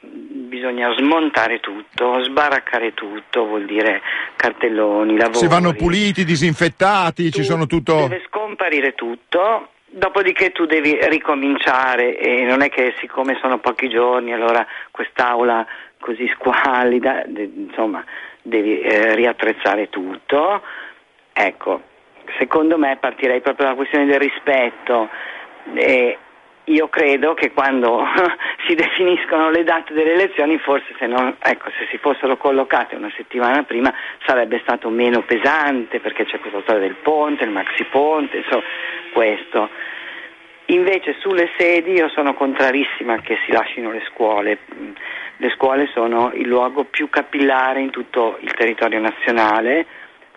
bisogna 0.46 0.92
smontare 0.96 1.60
tutto, 1.60 2.22
sbaraccare 2.22 2.94
tutto, 2.94 3.46
vuol 3.46 3.64
dire 3.64 4.00
cartelloni, 4.36 5.16
lavori. 5.16 5.38
Si 5.38 5.46
vanno 5.46 5.72
puliti, 5.74 6.24
disinfettati, 6.24 7.30
ci 7.30 7.40
Tu- 7.40 7.44
sono 7.44 7.66
tutto... 7.66 7.94
Deve 8.08 8.24
scomparire 8.26 8.94
tutto, 8.94 9.70
dopodiché 9.86 10.52
tu 10.52 10.66
devi 10.66 10.98
ricominciare 11.08 12.18
e 12.18 12.42
non 12.44 12.62
è 12.62 12.68
che 12.68 12.94
siccome 12.98 13.38
sono 13.40 13.58
pochi 13.58 13.88
giorni 13.88 14.32
allora 14.32 14.66
quest'aula 14.90 15.66
così 16.00 16.30
squallida, 16.34 17.24
de- 17.26 17.50
insomma, 17.54 18.04
devi 18.42 18.80
eh, 18.80 19.14
riattrezzare 19.14 19.88
tutto. 19.88 20.62
Ecco, 21.32 21.82
secondo 22.38 22.78
me 22.78 22.96
partirei 22.98 23.40
proprio 23.40 23.66
dalla 23.66 23.76
questione 23.76 24.06
del 24.06 24.20
rispetto. 24.20 25.08
E 25.74 26.18
io 26.66 26.88
credo 26.88 27.34
che 27.34 27.52
quando 27.52 28.04
si 28.66 28.74
definiscono 28.74 29.50
le 29.50 29.62
date 29.62 29.92
delle 29.92 30.14
elezioni, 30.14 30.58
forse 30.58 30.94
se, 30.98 31.06
non- 31.06 31.36
ecco, 31.38 31.70
se 31.78 31.86
si 31.90 31.98
fossero 31.98 32.36
collocate 32.36 32.96
una 32.96 33.12
settimana 33.16 33.62
prima 33.62 33.92
sarebbe 34.24 34.58
stato 34.60 34.88
meno 34.88 35.22
pesante 35.22 36.00
perché 36.00 36.24
c'è 36.24 36.38
questa 36.38 36.60
storia 36.62 36.80
del 36.80 36.96
ponte, 36.96 37.44
il 37.44 37.50
maxi 37.50 37.84
ponte, 37.84 38.38
insomma, 38.38 38.62
questo. 39.12 39.68
Invece 40.66 41.14
sulle 41.20 41.50
sedi 41.56 41.92
io 41.92 42.08
sono 42.08 42.34
contrarissima 42.34 43.20
che 43.20 43.38
si 43.44 43.52
lasciino 43.52 43.92
le 43.92 44.02
scuole. 44.08 44.58
Mm, 44.74 44.90
Le 45.36 45.50
scuole 45.50 45.86
sono 45.92 46.32
il 46.34 46.48
luogo 46.48 46.84
più 46.84 47.08
capillare 47.08 47.80
in 47.80 47.90
tutto 47.90 48.38
il 48.40 48.52
territorio 48.54 48.98
nazionale, 48.98 49.86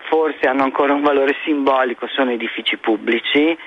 forse 0.08 0.46
hanno 0.46 0.62
ancora 0.62 0.92
un 0.92 1.02
valore 1.02 1.34
simbolico, 1.42 2.06
sono 2.06 2.30
edifici 2.30 2.76
pubblici, 2.76 3.58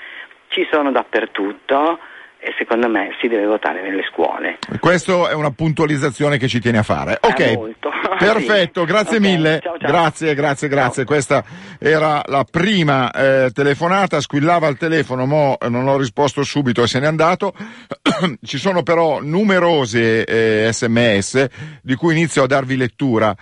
ci 0.48 0.66
sono 0.72 0.92
dappertutto 0.92 2.00
e 2.46 2.54
secondo 2.58 2.90
me 2.90 3.10
si 3.22 3.28
deve 3.30 3.46
votare 3.46 3.82
nelle 3.82 4.04
scuole. 4.12 4.58
Questa 4.80 5.30
è 5.30 5.34
una 5.34 5.52
puntualizzazione 5.52 6.38
che 6.38 6.48
ci 6.50 6.60
tiene 6.60 6.80
a 6.80 6.84
fare. 6.84 7.14
Eh, 7.22 7.28
Ok, 7.28 7.54
molto. 7.56 7.90
perfetto, 8.20 8.82
Sì. 8.82 8.86
grazie 8.88 9.18
Ok, 9.18 9.24
mille. 9.24 9.60
ciao, 9.62 9.78
ciao. 9.78 9.90
Grazie, 9.90 10.34
grazie, 10.36 10.68
grazie. 10.68 11.04
Ciao. 11.04 11.06
Questa 11.06 11.44
era 11.80 12.22
la 12.26 12.46
prima 12.50 13.10
eh, 13.12 13.52
telefonata, 13.54 14.20
squillava 14.20 14.68
il 14.68 14.78
telefono, 14.78 15.26
mo 15.26 15.58
non 15.70 15.88
ho 15.88 15.98
risposto 15.98 16.44
subito 16.44 16.84
e 16.84 16.88
se 16.88 17.00
n'è 17.00 17.06
andato. 17.08 17.54
ci 18.44 18.58
sono 18.58 18.84
però 18.84 19.20
numerose 19.22 20.26
eh, 20.26 20.72
sms 20.74 21.48
di 21.82 21.96
cui 21.96 22.14
inizio 22.14 22.44
a 22.44 22.48
darvi 22.48 22.76
lettura. 22.78 23.34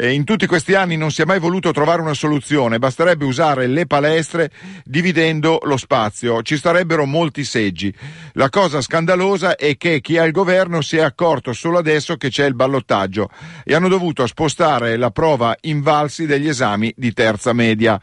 In 0.00 0.22
tutti 0.22 0.46
questi 0.46 0.74
anni 0.74 0.96
non 0.96 1.10
si 1.10 1.22
è 1.22 1.24
mai 1.24 1.40
voluto 1.40 1.72
trovare 1.72 2.00
una 2.00 2.14
soluzione, 2.14 2.78
basterebbe 2.78 3.24
usare 3.24 3.66
le 3.66 3.86
palestre 3.86 4.48
dividendo 4.84 5.58
lo 5.64 5.76
spazio, 5.76 6.40
ci 6.42 6.56
starebbero 6.56 7.04
molti 7.04 7.42
seggi. 7.42 7.92
La 8.34 8.48
cosa 8.48 8.80
scandalosa 8.80 9.56
è 9.56 9.76
che 9.76 10.00
chi 10.00 10.16
ha 10.16 10.22
il 10.22 10.30
governo 10.30 10.82
si 10.82 10.98
è 10.98 11.00
accorto 11.00 11.52
solo 11.52 11.78
adesso 11.78 12.16
che 12.16 12.28
c'è 12.28 12.46
il 12.46 12.54
ballottaggio 12.54 13.28
e 13.64 13.74
hanno 13.74 13.88
dovuto 13.88 14.24
spostare 14.28 14.96
la 14.96 15.10
prova 15.10 15.56
invalsi 15.62 16.26
degli 16.26 16.46
esami 16.46 16.92
di 16.96 17.12
terza 17.12 17.52
media. 17.52 18.00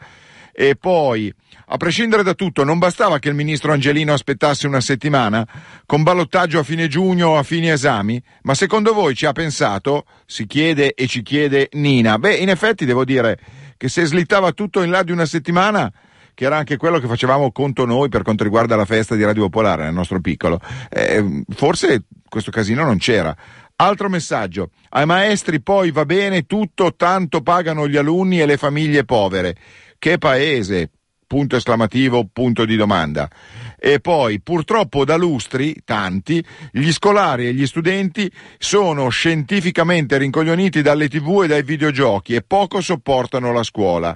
E 0.57 0.77
poi, 0.77 1.33
a 1.67 1.75
prescindere 1.75 2.23
da 2.23 2.33
tutto, 2.33 2.63
non 2.63 2.77
bastava 2.77 3.19
che 3.19 3.27
il 3.27 3.35
ministro 3.35 3.73
Angelino 3.73 4.13
aspettasse 4.13 4.67
una 4.67 4.79
settimana, 4.79 5.45
con 5.85 6.01
ballottaggio 6.01 6.59
a 6.59 6.63
fine 6.63 6.87
giugno 6.87 7.31
o 7.31 7.37
a 7.37 7.43
fine 7.43 7.73
esami? 7.73 8.23
Ma 8.43 8.53
secondo 8.53 8.93
voi 8.93 9.15
ci 9.15 9.25
ha 9.25 9.33
pensato? 9.33 10.05
Si 10.25 10.45
chiede 10.47 10.93
e 10.93 11.07
ci 11.07 11.23
chiede 11.23 11.67
Nina. 11.73 12.17
Beh, 12.17 12.35
in 12.35 12.47
effetti 12.47 12.85
devo 12.85 13.03
dire 13.03 13.37
che 13.75 13.89
se 13.89 14.05
slittava 14.05 14.53
tutto 14.53 14.81
in 14.81 14.91
là 14.91 15.03
di 15.03 15.11
una 15.11 15.25
settimana, 15.25 15.91
che 16.33 16.45
era 16.45 16.55
anche 16.55 16.77
quello 16.77 16.99
che 16.99 17.07
facevamo 17.07 17.51
conto 17.51 17.85
noi 17.85 18.07
per 18.07 18.21
quanto 18.21 18.45
riguarda 18.45 18.77
la 18.77 18.85
festa 18.85 19.15
di 19.15 19.25
Radio 19.25 19.43
Popolare 19.43 19.83
nel 19.83 19.93
nostro 19.93 20.21
piccolo, 20.21 20.61
eh, 20.89 21.43
forse 21.49 22.03
questo 22.29 22.49
casino 22.49 22.85
non 22.85 22.97
c'era. 22.97 23.35
Altro 23.77 24.07
messaggio, 24.07 24.69
ai 24.91 25.05
maestri 25.05 25.61
poi 25.61 25.91
va 25.91 26.05
bene 26.05 26.45
tutto, 26.45 26.95
tanto 26.95 27.41
pagano 27.41 27.89
gli 27.89 27.97
alunni 27.97 28.39
e 28.39 28.45
le 28.45 28.55
famiglie 28.55 29.03
povere. 29.03 29.57
Che 30.05 30.19
paese? 30.19 30.91
Punto 31.25 31.55
esclamativo, 31.55 32.29
punto 32.31 32.63
di 32.63 32.75
domanda. 32.75 33.27
E 33.75 33.99
poi, 33.99 34.39
purtroppo 34.39 35.03
da 35.03 35.15
lustri, 35.15 35.77
tanti, 35.83 36.45
gli 36.71 36.91
scolari 36.91 37.47
e 37.47 37.53
gli 37.55 37.65
studenti 37.65 38.31
sono 38.59 39.09
scientificamente 39.09 40.19
rincoglioniti 40.19 40.83
dalle 40.83 41.09
tv 41.09 41.41
e 41.41 41.47
dai 41.47 41.63
videogiochi 41.63 42.35
e 42.35 42.43
poco 42.43 42.81
sopportano 42.81 43.51
la 43.51 43.63
scuola. 43.63 44.15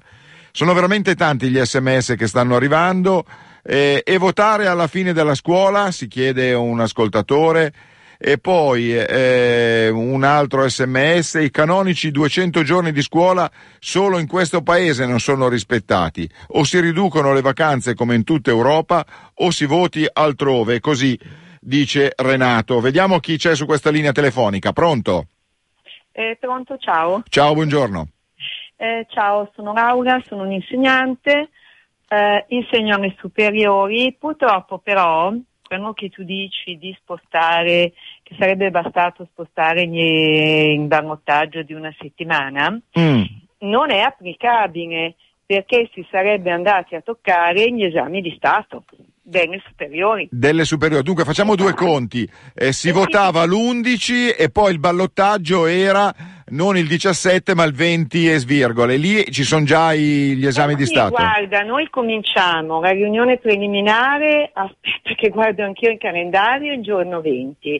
Sono 0.52 0.76
veramente 0.76 1.16
tanti 1.16 1.50
gli 1.50 1.60
sms 1.60 2.14
che 2.16 2.28
stanno 2.28 2.56
arrivando. 2.56 3.26
Eh, 3.64 4.04
e 4.06 4.18
votare 4.20 4.68
alla 4.68 4.86
fine 4.86 5.12
della 5.12 5.34
scuola, 5.34 5.90
si 5.90 6.08
chiede 6.08 6.54
un 6.54 6.82
ascoltatore. 6.82 7.74
E 8.22 8.38
poi 8.38 8.94
eh, 8.94 9.88
un 9.88 10.26
altro 10.26 10.68
sms, 10.68 11.36
i 11.36 11.50
canonici 11.50 12.12
200 12.12 12.64
giorni 12.64 12.92
di 12.92 13.02
scuola 13.02 13.50
solo 13.80 14.20
in 14.20 14.28
questo 14.28 14.62
paese 14.62 15.06
non 15.06 15.22
sono 15.22 15.48
rispettati, 15.48 16.30
o 16.48 16.66
si 16.66 16.82
riducono 16.82 17.32
le 17.32 17.40
vacanze 17.40 17.96
come 17.96 18.16
in 18.16 18.26
tutta 18.26 18.50
Europa 18.50 19.06
o 19.36 19.52
si 19.52 19.66
voti 19.66 20.06
altrove, 20.12 20.82
così 20.82 21.18
dice 21.62 22.12
Renato. 22.18 22.82
Vediamo 22.82 23.20
chi 23.20 23.38
c'è 23.38 23.56
su 23.56 23.66
questa 23.66 23.90
linea 23.90 24.12
telefonica, 24.12 24.74
pronto? 24.74 25.28
Eh, 26.12 26.36
pronto, 26.38 26.78
ciao. 26.78 27.24
Ciao, 27.30 27.54
buongiorno. 27.54 28.08
Eh, 28.76 29.06
ciao, 29.10 29.50
sono 29.56 29.72
Laura, 29.72 30.22
sono 30.26 30.44
un'insegnante, 30.44 31.50
eh, 32.10 32.46
insegno 32.50 32.96
alle 32.96 33.16
superiori. 33.18 34.14
Purtroppo 34.20 34.80
però, 34.80 35.34
quello 35.62 35.94
che 35.94 36.10
tu 36.10 36.24
dici 36.24 36.78
di 36.78 36.96
spostare, 37.00 37.94
che 38.30 38.36
sarebbe 38.38 38.70
bastato 38.70 39.28
spostare 39.32 39.88
gli- 39.88 40.70
in 40.74 40.88
ballottaggio 40.88 41.64
di 41.64 41.74
una 41.74 41.92
settimana, 42.00 42.80
Mm. 43.00 43.22
non 43.62 43.90
è 43.92 44.02
applicabile 44.02 45.16
perché 45.46 45.90
si 45.94 46.06
sarebbe 46.12 46.52
andati 46.52 46.94
a 46.94 47.02
toccare 47.02 47.72
gli 47.74 47.84
esami 47.84 48.22
di 48.22 48.32
Stato 48.38 48.84
delle 49.24 49.60
superiori. 49.68 50.28
Delle 50.32 50.64
superiori. 50.64 51.04
Dunque 51.04 51.24
facciamo 51.24 51.56
due 51.56 51.74
conti. 51.74 52.28
Eh, 52.56 52.72
si 52.72 52.90
Eh, 52.90 52.92
votava 52.92 53.46
l'11 53.46 54.30
e 54.38 54.50
poi 54.52 54.72
il 54.74 54.80
ballottaggio 54.80 55.66
era 55.66 56.14
non 56.52 56.78
il 56.78 56.88
17 56.88 57.54
ma 57.56 57.64
il 57.64 57.74
20 57.74 58.28
e 58.30 58.38
svirgole. 58.38 58.98
Lì 58.98 59.24
ci 59.32 59.44
sono 59.44 59.66
già 59.66 59.94
i- 59.94 60.36
gli 60.36 60.46
esami 60.46 60.74
Eh, 60.74 60.78
di 60.78 60.86
sì, 60.86 60.94
Stato. 60.94 61.12
Guarda, 61.16 61.62
noi 61.62 61.90
cominciamo 61.90 62.80
la 62.80 62.90
riunione 62.92 63.38
preliminare, 63.38 64.50
aspetta 64.54 65.14
che 65.16 65.30
guardo 65.30 65.64
anch'io 65.64 65.92
il 65.92 65.98
calendario, 66.00 66.74
il 66.74 66.82
giorno 66.84 67.22
20. 67.22 67.80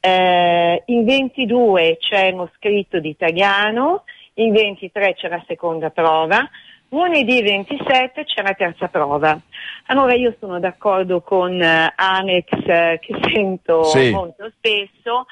Eh, 0.00 0.82
in 0.86 1.04
22 1.04 1.96
c'è 1.98 2.30
uno 2.30 2.50
scritto 2.56 3.00
di 3.00 3.08
italiano, 3.08 4.04
in 4.34 4.52
23 4.52 5.14
c'è 5.14 5.28
la 5.28 5.42
seconda 5.46 5.90
prova, 5.90 6.48
lunedì 6.90 7.42
27 7.42 8.24
c'è 8.24 8.42
la 8.42 8.54
terza 8.54 8.88
prova. 8.88 9.38
Allora 9.86 10.14
io 10.14 10.34
sono 10.38 10.60
d'accordo 10.60 11.20
con 11.20 11.60
eh, 11.60 11.92
Alex 11.94 12.46
eh, 12.66 12.98
che 13.00 13.18
sento 13.32 13.84
Sì. 13.84 14.10
molto 14.10 14.50
spesso 14.56 15.26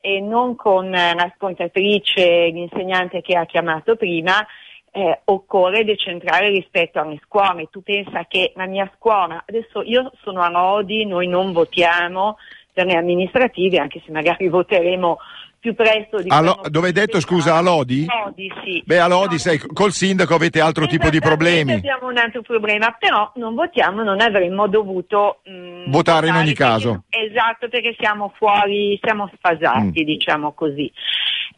e 0.00 0.20
non 0.20 0.56
con 0.56 0.94
eh, 0.94 1.14
l'ascoltatrice, 1.14 2.46
l'insegnante 2.52 3.20
che 3.22 3.36
ha 3.36 3.46
chiamato 3.46 3.96
prima, 3.96 4.46
eh, 4.92 5.20
occorre 5.24 5.84
decentrare 5.84 6.48
rispetto 6.48 7.00
alle 7.00 7.20
scuole. 7.24 7.68
Tu 7.70 7.82
pensa 7.82 8.24
che 8.26 8.52
la 8.56 8.66
mia 8.66 8.90
scuola, 8.96 9.44
adesso 9.46 9.82
io 9.82 10.10
sono 10.22 10.42
a 10.42 10.48
Lodi, 10.50 11.06
noi 11.06 11.28
non 11.28 11.52
votiamo 11.52 12.36
le 12.84 12.96
amministrative, 12.96 13.78
anche 13.78 14.02
se 14.04 14.10
magari 14.12 14.48
voteremo 14.48 15.18
più 15.60 15.74
presto 15.74 16.22
di 16.22 16.30
Allo- 16.30 16.62
dove 16.70 16.86
hai 16.86 16.92
detto, 16.94 17.20
scusa, 17.20 17.56
a 17.56 17.60
Lodi? 17.60 18.06
Lodi, 18.06 18.50
sì. 18.64 18.82
Beh, 18.86 18.98
a 18.98 19.06
Lodi 19.08 19.34
No, 19.34 19.38
sei, 19.40 19.58
col 19.58 19.92
sindaco 19.92 20.34
avete 20.34 20.58
altro 20.60 20.86
tipo 20.86 21.10
di 21.10 21.18
problemi. 21.20 21.74
Abbiamo 21.74 22.08
un 22.08 22.16
altro 22.16 22.40
problema, 22.40 22.96
però 22.98 23.30
non 23.34 23.54
votiamo, 23.54 24.02
non 24.02 24.22
avremmo 24.22 24.68
dovuto 24.68 25.42
mm, 25.50 25.90
Votare 25.90 26.28
in 26.28 26.34
ogni 26.34 26.54
perché- 26.54 26.62
caso. 26.64 27.04
esatto, 27.10 27.68
perché 27.68 27.94
siamo 27.98 28.32
fuori, 28.38 28.98
siamo 29.02 29.24
Mm. 29.24 29.34
sfasati, 29.36 30.02
diciamo 30.04 30.52
così. 30.54 30.90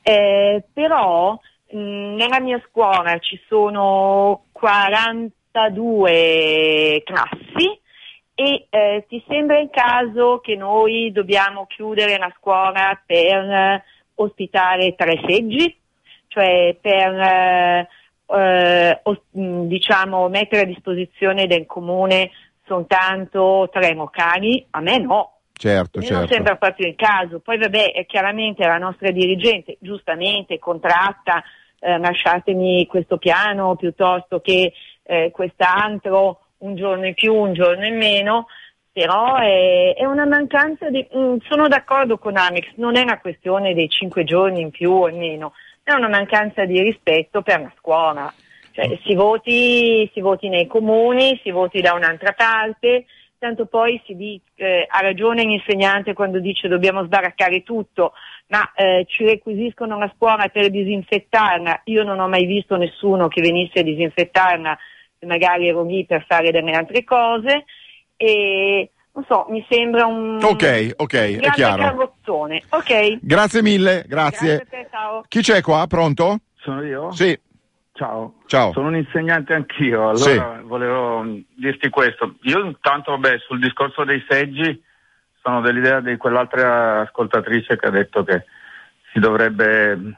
Eh, 0.02 0.64
però 0.72 1.38
mm, 1.72 2.14
nella 2.16 2.40
mia 2.40 2.60
scuola 2.68 3.16
ci 3.20 3.40
sono 3.48 4.46
42 5.52 7.02
classi 7.04 7.80
e 8.42 8.66
eh, 8.70 9.04
ti 9.08 9.22
sembra 9.28 9.58
il 9.58 9.70
caso 9.70 10.40
che 10.40 10.56
noi 10.56 11.12
dobbiamo 11.12 11.66
chiudere 11.66 12.18
la 12.18 12.32
scuola 12.38 13.00
per 13.04 13.50
eh, 13.50 13.84
ospitare 14.16 14.94
tre 14.96 15.20
seggi? 15.26 15.76
Cioè 16.26 16.76
per 16.80 17.14
eh, 17.20 17.88
eh, 18.26 19.00
os- 19.04 19.22
mh, 19.30 19.66
diciamo, 19.66 20.28
mettere 20.28 20.62
a 20.62 20.66
disposizione 20.66 21.46
del 21.46 21.66
comune 21.66 22.30
soltanto 22.66 23.68
tre 23.72 23.94
locali? 23.94 24.66
A 24.70 24.80
me 24.80 24.98
no. 24.98 25.36
Certo, 25.52 26.00
me 26.00 26.08
non 26.08 26.20
certo. 26.20 26.34
sembra 26.34 26.56
proprio 26.56 26.88
il 26.88 26.96
caso. 26.96 27.38
Poi 27.38 27.58
vabbè, 27.58 28.04
chiaramente 28.06 28.66
la 28.66 28.78
nostra 28.78 29.10
dirigente 29.12 29.76
giustamente 29.78 30.58
contratta, 30.58 31.42
eh, 31.78 31.98
lasciatemi 31.98 32.86
questo 32.86 33.18
piano 33.18 33.76
piuttosto 33.76 34.40
che 34.40 34.72
eh, 35.04 35.30
quest'altro, 35.30 36.41
un 36.62 36.74
giorno 36.74 37.06
in 37.06 37.14
più, 37.14 37.34
un 37.34 37.52
giorno 37.52 37.86
in 37.86 37.96
meno, 37.96 38.46
però 38.92 39.36
è, 39.36 39.94
è 39.94 40.04
una 40.04 40.26
mancanza 40.26 40.90
di... 40.90 41.06
mm, 41.16 41.36
sono 41.48 41.68
d'accordo 41.68 42.18
con 42.18 42.36
Amex, 42.36 42.72
non 42.76 42.96
è 42.96 43.02
una 43.02 43.20
questione 43.20 43.74
dei 43.74 43.88
cinque 43.88 44.24
giorni 44.24 44.60
in 44.60 44.70
più 44.70 44.90
o 44.92 45.08
in 45.08 45.18
meno, 45.18 45.52
è 45.82 45.92
una 45.92 46.08
mancanza 46.08 46.64
di 46.64 46.80
rispetto 46.80 47.42
per 47.42 47.60
la 47.60 47.72
scuola. 47.78 48.32
Cioè, 48.72 48.98
si, 49.04 49.14
voti, 49.14 50.10
si 50.14 50.20
voti 50.20 50.48
nei 50.48 50.66
comuni, 50.66 51.38
si 51.42 51.50
voti 51.50 51.80
da 51.80 51.92
un'altra 51.92 52.32
parte, 52.32 53.04
tanto 53.38 53.66
poi 53.66 54.00
si 54.06 54.14
dice, 54.14 54.44
eh, 54.54 54.86
ha 54.88 55.00
ragione 55.00 55.42
l'insegnante 55.42 56.14
quando 56.14 56.38
dice 56.38 56.68
dobbiamo 56.68 57.04
sbaraccare 57.04 57.62
tutto, 57.64 58.12
ma 58.46 58.72
eh, 58.74 59.04
ci 59.08 59.24
requisiscono 59.24 59.98
la 59.98 60.10
scuola 60.14 60.48
per 60.48 60.70
disinfettarla. 60.70 61.82
Io 61.84 62.02
non 62.02 62.20
ho 62.20 62.28
mai 62.28 62.46
visto 62.46 62.76
nessuno 62.76 63.28
che 63.28 63.42
venisse 63.42 63.80
a 63.80 63.82
disinfettarla, 63.82 64.78
magari 65.26 65.68
ero 65.68 65.84
lì 65.84 66.04
per 66.06 66.24
fare 66.26 66.50
delle 66.50 66.72
altre 66.72 67.04
cose 67.04 67.64
e 68.16 68.90
non 69.14 69.24
so, 69.28 69.46
mi 69.50 69.64
sembra 69.68 70.06
un 70.06 70.38
Ok, 70.42 70.92
ok, 70.96 71.14
è 71.14 71.50
chiaro. 71.50 71.82
carrozzone. 71.82 72.62
Ok. 72.70 73.18
Grazie 73.20 73.62
mille, 73.62 74.04
grazie. 74.06 74.56
Grazie 74.56 74.78
a 74.78 74.82
te, 74.82 74.88
ciao. 74.90 75.24
Chi 75.28 75.40
c'è 75.40 75.60
qua? 75.60 75.86
Pronto? 75.86 76.38
Sono 76.56 76.82
io? 76.82 77.10
Sì, 77.12 77.38
Ciao. 77.94 78.36
ciao. 78.46 78.72
Sono 78.72 78.88
un 78.88 78.96
insegnante 78.96 79.52
anch'io, 79.52 80.08
allora 80.08 80.62
volevo 80.64 81.22
mm, 81.22 81.38
dirti 81.56 81.90
questo. 81.90 82.36
Io 82.42 82.64
intanto, 82.64 83.10
vabbè, 83.10 83.38
sul 83.46 83.60
discorso 83.60 84.04
dei 84.04 84.24
seggi 84.28 84.82
sono 85.42 85.60
dell'idea 85.60 86.00
di 86.00 86.16
quell'altra 86.16 87.00
ascoltatrice 87.02 87.76
che 87.76 87.86
ha 87.86 87.90
detto 87.90 88.24
che 88.24 88.44
si 89.12 89.18
dovrebbe 89.18 89.94
mm, 89.96 90.10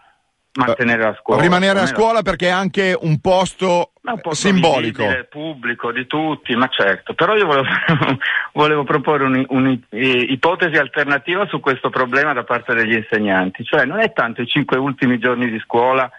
mantenere 0.55 1.03
la 1.03 1.17
scuola. 1.21 1.43
Rimanere 1.43 1.81
a 1.81 1.87
scuola 1.87 2.23
perché 2.23 2.47
è 2.47 2.51
anche 2.51 2.97
un 2.99 3.21
posto 3.21 3.91
Ma 4.05 4.13
un 4.13 4.21
posto 4.21 4.49
simbolico. 4.49 5.03
visibile, 5.03 5.25
pubblico, 5.25 5.91
di 5.91 6.07
tutti, 6.07 6.55
ma 6.57 6.69
certo. 6.69 7.15
Però 7.15 7.35
io 7.37 7.47
volevo, 7.47 7.67
volevo 8.53 8.85
proporre 8.85 9.47
un'ipotesi 9.49 10.77
alternativa 10.77 11.47
su 11.47 11.59
questo 11.59 11.89
problema 11.89 12.35
da 12.35 12.45
parte 12.45 12.75
degli 12.75 12.93
insegnanti. 12.93 13.65
Cioè 13.65 13.87
non 13.87 14.01
è 14.01 14.13
tanto 14.13 14.43
i 14.43 14.47
cinque 14.47 14.77
ultimi 14.77 15.19
giorni 15.19 15.51
di 15.51 15.59
scuola 15.61 16.11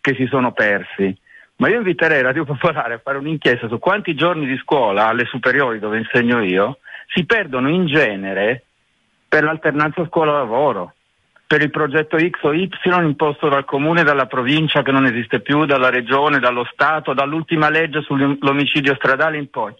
che 0.00 0.14
si 0.14 0.26
sono 0.26 0.52
persi, 0.52 1.14
ma 1.56 1.68
io 1.68 1.76
inviterei 1.76 2.22
Radio 2.22 2.44
Popolare 2.44 2.94
a 2.94 3.00
fare 3.02 3.18
un'inchiesta 3.18 3.68
su 3.68 3.78
quanti 3.78 4.14
giorni 4.14 4.46
di 4.46 4.56
scuola 4.56 5.08
alle 5.08 5.26
superiori 5.26 5.78
dove 5.78 5.98
insegno 5.98 6.42
io 6.42 6.78
si 7.08 7.26
perdono 7.26 7.68
in 7.68 7.86
genere 7.86 8.64
per 9.28 9.44
l'alternanza 9.44 10.06
scuola-lavoro 10.06 10.94
per 11.46 11.62
il 11.62 11.70
progetto 11.70 12.18
X 12.18 12.42
o 12.42 12.52
Y 12.52 12.68
imposto 13.02 13.48
dal 13.48 13.64
comune, 13.64 14.02
dalla 14.02 14.26
provincia 14.26 14.82
che 14.82 14.92
non 14.92 15.04
esiste 15.04 15.40
più, 15.40 15.66
dalla 15.66 15.90
regione, 15.90 16.38
dallo 16.38 16.64
Stato, 16.72 17.12
dall'ultima 17.12 17.68
legge 17.68 18.02
sull'omicidio 18.02 18.94
stradale 18.94 19.36
in 19.36 19.50
poi. 19.50 19.72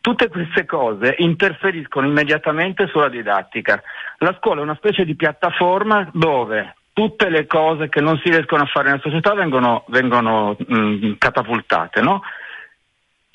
Tutte 0.00 0.28
queste 0.28 0.66
cose 0.66 1.16
interferiscono 1.18 2.06
immediatamente 2.06 2.86
sulla 2.86 3.08
didattica. 3.08 3.82
La 4.18 4.36
scuola 4.38 4.60
è 4.60 4.62
una 4.62 4.76
specie 4.76 5.04
di 5.04 5.16
piattaforma 5.16 6.08
dove 6.12 6.74
tutte 6.92 7.28
le 7.28 7.46
cose 7.46 7.88
che 7.88 8.00
non 8.00 8.18
si 8.22 8.30
riescono 8.30 8.62
a 8.62 8.66
fare 8.66 8.88
nella 8.88 9.00
società 9.02 9.34
vengono, 9.34 9.84
vengono 9.88 10.56
mh, 10.56 11.14
catapultate, 11.18 12.00
no? 12.00 12.22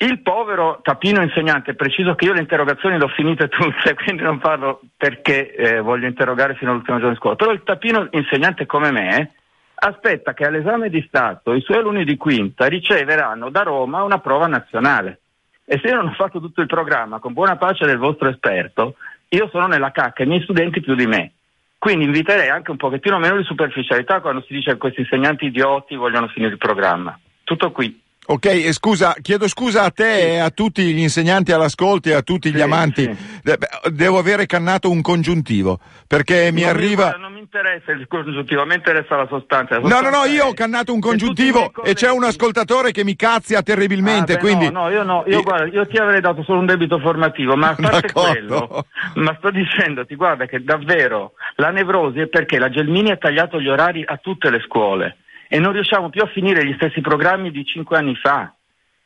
Il 0.02 0.20
povero 0.20 0.80
tapino 0.82 1.22
insegnante, 1.22 1.74
preciso 1.74 2.16
che 2.16 2.24
io 2.24 2.32
le 2.32 2.40
interrogazioni 2.40 2.98
le 2.98 3.04
ho 3.04 3.08
finite 3.08 3.48
tutte, 3.48 3.94
quindi 4.02 4.24
non 4.24 4.40
parlo 4.40 4.80
perché 4.96 5.54
eh, 5.54 5.80
voglio 5.80 6.08
interrogare 6.08 6.56
fino 6.56 6.72
all'ultimo 6.72 6.96
giorno 6.96 7.12
di 7.12 7.18
scuola, 7.20 7.36
però 7.36 7.52
il 7.52 7.62
tapino 7.62 8.08
insegnante 8.10 8.66
come 8.66 8.90
me 8.90 9.30
aspetta 9.74 10.34
che 10.34 10.44
all'esame 10.44 10.90
di 10.90 11.04
Stato 11.06 11.54
i 11.54 11.60
suoi 11.60 11.78
alunni 11.78 12.04
di 12.04 12.16
quinta 12.16 12.66
riceveranno 12.66 13.48
da 13.48 13.62
Roma 13.62 14.02
una 14.02 14.18
prova 14.18 14.48
nazionale. 14.48 15.20
E 15.64 15.78
se 15.80 15.86
io 15.86 15.94
non 15.94 16.08
ho 16.08 16.14
fatto 16.14 16.40
tutto 16.40 16.62
il 16.62 16.66
programma 16.66 17.20
con 17.20 17.32
buona 17.32 17.54
pace 17.54 17.86
del 17.86 17.98
vostro 17.98 18.28
esperto, 18.28 18.96
io 19.28 19.48
sono 19.52 19.68
nella 19.68 19.92
cacca, 19.92 20.24
i 20.24 20.26
miei 20.26 20.42
studenti 20.42 20.80
più 20.80 20.96
di 20.96 21.06
me. 21.06 21.30
Quindi 21.78 22.06
inviterei 22.06 22.48
anche 22.48 22.72
un 22.72 22.76
pochettino 22.76 23.20
meno 23.20 23.36
di 23.36 23.44
superficialità 23.44 24.20
quando 24.20 24.42
si 24.42 24.52
dice 24.52 24.72
che 24.72 24.78
questi 24.78 25.02
insegnanti 25.02 25.46
idioti 25.46 25.94
vogliono 25.94 26.26
finire 26.26 26.50
il 26.50 26.58
programma. 26.58 27.16
Tutto 27.44 27.70
qui. 27.70 28.01
Ok, 28.24 28.46
e 28.46 28.72
scusa, 28.72 29.16
chiedo 29.20 29.48
scusa 29.48 29.82
a 29.82 29.90
te 29.90 30.34
e 30.34 30.38
a 30.38 30.50
tutti 30.50 30.82
gli 30.94 31.00
insegnanti 31.00 31.50
all'ascolto 31.50 32.08
e 32.08 32.12
a 32.14 32.22
tutti 32.22 32.50
gli 32.52 32.56
Sì, 32.58 32.62
amanti. 32.62 33.02
sì. 33.42 33.52
Devo 33.90 34.18
avere 34.18 34.46
cannato 34.46 34.88
un 34.90 35.02
congiuntivo 35.02 35.80
perché 36.06 36.50
mi 36.52 36.60
Non 36.60 36.70
arriva. 36.70 37.16
non 37.18 37.32
mi 37.32 37.40
interessa 37.40 37.90
il 37.90 38.06
congiuntivo, 38.06 38.62
a 38.62 38.64
me 38.64 38.76
interessa 38.76 39.16
la 39.16 39.26
sostanza. 39.28 39.74
La 39.74 39.80
No, 39.80 39.88
no, 39.88 40.00
no, 40.02 40.06
sostanza 40.10 40.28
io 40.34 40.44
ho 40.46 40.54
cannato 40.54 40.92
un 40.94 41.00
congiuntivo 41.00 41.72
e 41.82 41.94
c'è 41.94 42.10
un 42.10 42.22
ascoltatore 42.22 42.92
che 42.92 43.02
mi 43.02 43.16
cazzia 43.16 43.60
terribilmente, 43.62 44.34
Ah, 44.34 44.36
beh, 44.36 44.40
quindi... 44.40 44.70
No, 44.70 44.82
no, 44.82 44.90
io 44.90 45.02
no, 45.02 45.24
io, 45.26 45.42
guarda, 45.42 45.66
io 45.66 45.84
ti 45.88 45.96
avrei 45.96 46.20
dato 46.20 46.44
solo 46.44 46.60
un 46.60 46.66
debito 46.66 47.00
formativo, 47.00 47.56
ma 47.56 47.70
a 47.70 47.74
parte 47.74 48.06
D'accordo. 48.06 48.30
quello, 48.68 48.86
ma 49.14 49.34
sto 49.38 49.50
dicendoti, 49.50 50.14
guarda 50.14 50.46
che 50.46 50.62
davvero 50.62 51.32
la 51.56 51.70
nevrosi 51.70 52.20
è 52.20 52.28
perché 52.28 52.60
la 52.60 52.70
Gelmini 52.70 53.10
ha 53.10 53.16
tagliato 53.16 53.60
gli 53.60 53.68
orari 53.68 54.04
a 54.06 54.16
tutte 54.18 54.48
le 54.48 54.60
scuole 54.64 55.16
e 55.52 55.58
non 55.58 55.72
riusciamo 55.72 56.08
più 56.08 56.22
a 56.22 56.30
finire 56.32 56.64
gli 56.64 56.72
stessi 56.76 57.02
programmi 57.02 57.50
di 57.50 57.62
cinque 57.66 57.98
anni 57.98 58.16
fa. 58.16 58.54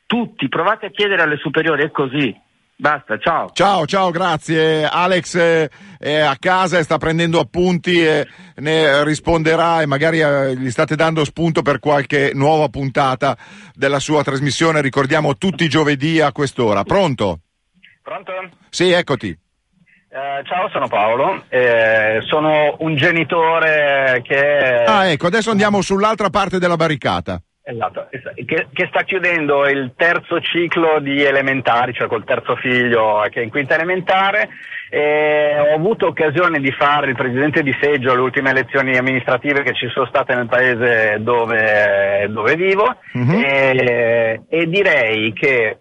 Tutti, 0.06 0.48
provate 0.48 0.86
a 0.86 0.90
chiedere 0.90 1.22
alle 1.22 1.38
superiori, 1.38 1.82
è 1.82 1.90
così. 1.90 2.32
Basta, 2.76 3.18
ciao. 3.18 3.50
Ciao, 3.52 3.84
ciao, 3.84 4.12
grazie. 4.12 4.86
Alex 4.86 5.34
eh, 5.34 5.68
è 5.98 6.18
a 6.20 6.36
casa 6.38 6.78
e 6.78 6.84
sta 6.84 6.98
prendendo 6.98 7.40
appunti 7.40 8.00
e 8.00 8.28
ne 8.58 9.02
risponderà 9.02 9.82
e 9.82 9.86
magari 9.86 10.20
eh, 10.20 10.56
gli 10.56 10.70
state 10.70 10.94
dando 10.94 11.24
spunto 11.24 11.62
per 11.62 11.80
qualche 11.80 12.30
nuova 12.32 12.68
puntata 12.68 13.36
della 13.74 13.98
sua 13.98 14.22
trasmissione. 14.22 14.80
Ricordiamo 14.82 15.36
tutti 15.36 15.64
i 15.64 15.68
giovedì 15.68 16.20
a 16.20 16.30
quest'ora. 16.30 16.84
Pronto? 16.84 17.40
Pronto? 18.04 18.30
Sì, 18.68 18.92
eccoti. 18.92 19.36
Eh, 20.16 20.42
ciao, 20.44 20.66
sono 20.70 20.88
Paolo, 20.88 21.44
eh, 21.50 22.20
sono 22.22 22.74
un 22.78 22.96
genitore 22.96 24.22
che, 24.24 24.82
Ah, 24.86 25.08
ecco, 25.10 25.26
adesso 25.26 25.50
andiamo 25.50 25.82
sull'altra 25.82 26.30
parte 26.30 26.58
della 26.58 26.76
barricata. 26.76 27.38
esatto, 27.62 28.08
che, 28.46 28.68
che 28.72 28.86
sta 28.88 29.02
chiudendo 29.02 29.68
il 29.68 29.92
terzo 29.94 30.40
ciclo 30.40 31.00
di 31.00 31.22
elementari, 31.22 31.92
cioè 31.92 32.06
col 32.08 32.24
terzo 32.24 32.56
figlio 32.56 33.26
che 33.28 33.40
è 33.40 33.44
in 33.44 33.50
quinta 33.50 33.74
elementare. 33.74 34.48
Ho 34.90 35.74
avuto 35.74 36.06
occasione 36.06 36.60
di 36.60 36.70
fare 36.72 37.08
il 37.10 37.14
presidente 37.16 37.62
di 37.62 37.76
seggio 37.78 38.12
alle 38.12 38.20
ultime 38.22 38.50
elezioni 38.50 38.96
amministrative 38.96 39.62
che 39.64 39.74
ci 39.74 39.86
sono 39.88 40.06
state 40.06 40.34
nel 40.34 40.46
paese 40.46 41.18
dove, 41.20 42.26
dove 42.30 42.56
vivo 42.56 42.96
Mhm. 43.12 43.34
e, 43.44 44.40
e 44.48 44.66
direi 44.66 45.34
che 45.34 45.80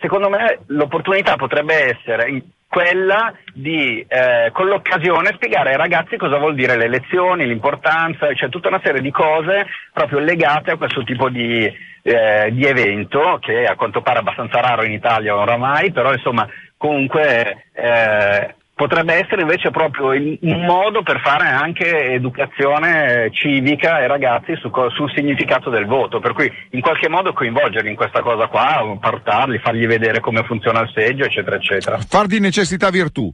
secondo 0.00 0.28
me 0.28 0.60
l'opportunità 0.66 1.34
potrebbe 1.34 1.96
essere 1.96 2.28
quella 2.72 3.34
di 3.52 4.02
eh, 4.08 4.48
con 4.50 4.66
l'occasione 4.66 5.32
spiegare 5.34 5.72
ai 5.72 5.76
ragazzi 5.76 6.16
cosa 6.16 6.38
vuol 6.38 6.54
dire 6.54 6.74
le 6.74 6.86
elezioni, 6.86 7.46
l'importanza, 7.46 8.32
cioè 8.32 8.48
tutta 8.48 8.68
una 8.68 8.80
serie 8.82 9.02
di 9.02 9.10
cose 9.10 9.66
proprio 9.92 10.20
legate 10.20 10.70
a 10.70 10.76
questo 10.78 11.04
tipo 11.04 11.28
di, 11.28 11.70
eh, 12.00 12.48
di 12.50 12.64
evento 12.64 13.36
che 13.42 13.66
a 13.66 13.74
quanto 13.74 14.00
pare 14.00 14.16
è 14.16 14.20
abbastanza 14.20 14.62
raro 14.62 14.84
in 14.84 14.92
Italia 14.92 15.36
oramai, 15.36 15.92
però 15.92 16.14
insomma 16.14 16.48
comunque 16.78 17.66
eh, 17.74 18.54
potrebbe 18.74 19.14
essere 19.14 19.42
invece 19.42 19.70
proprio 19.70 20.08
un 20.08 20.64
modo 20.64 21.02
per 21.02 21.20
fare 21.20 21.46
anche 21.48 22.12
educazione 22.12 23.30
civica 23.32 23.96
ai 23.96 24.08
ragazzi 24.08 24.56
su, 24.56 24.70
sul 24.94 25.12
significato 25.14 25.70
del 25.70 25.86
voto, 25.86 26.20
per 26.20 26.32
cui 26.32 26.50
in 26.70 26.80
qualche 26.80 27.08
modo 27.08 27.32
coinvolgerli 27.32 27.90
in 27.90 27.96
questa 27.96 28.22
cosa 28.22 28.46
qua, 28.46 28.96
portarli, 29.00 29.58
fargli 29.58 29.86
vedere 29.86 30.20
come 30.20 30.42
funziona 30.44 30.80
il 30.80 30.90
seggio, 30.94 31.24
eccetera, 31.24 31.56
eccetera. 31.56 31.98
Far 31.98 32.26
di 32.26 32.40
necessità 32.40 32.90
virtù. 32.90 33.32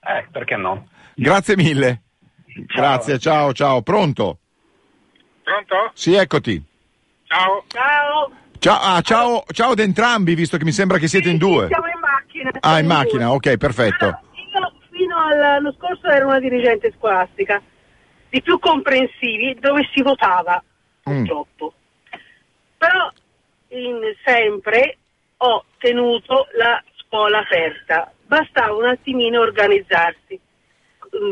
Eh, 0.00 0.26
perché 0.30 0.56
no? 0.56 0.88
Grazie 1.14 1.56
mille. 1.56 2.02
Ciao. 2.66 2.80
Grazie, 2.80 3.18
ciao, 3.18 3.52
ciao. 3.52 3.82
Pronto? 3.82 4.38
Pronto? 5.42 5.90
Sì, 5.94 6.14
eccoti. 6.14 6.62
Ciao. 7.26 7.64
Ciao. 7.68 8.30
Ciao, 8.58 8.78
ah, 8.80 9.00
ciao, 9.02 9.44
ciao 9.52 9.72
ad 9.72 9.78
entrambi, 9.78 10.34
visto 10.34 10.56
che 10.56 10.64
mi 10.64 10.72
sembra 10.72 10.96
che 10.96 11.06
siete 11.06 11.26
sì, 11.26 11.32
in 11.32 11.38
due. 11.38 11.66
Siamo 11.66 11.86
in 11.86 12.00
macchina. 12.00 12.50
Ah, 12.60 12.78
in 12.78 12.86
macchina, 12.86 13.30
ok, 13.32 13.56
perfetto. 13.58 14.20
All'anno 15.26 15.72
scorso 15.72 16.06
ero 16.08 16.26
una 16.26 16.38
dirigente 16.38 16.92
scolastica, 16.96 17.62
di 18.28 18.42
più 18.42 18.58
comprensivi, 18.58 19.56
dove 19.58 19.88
si 19.94 20.02
votava, 20.02 20.62
purtroppo. 21.02 21.74
Mm. 21.74 22.18
Però 22.76 23.12
in 23.68 24.00
sempre 24.24 24.98
ho 25.38 25.64
tenuto 25.78 26.46
la 26.56 26.82
scuola 26.96 27.38
aperta, 27.38 28.12
bastava 28.26 28.74
un 28.74 28.86
attimino 28.86 29.40
organizzarsi, 29.40 30.38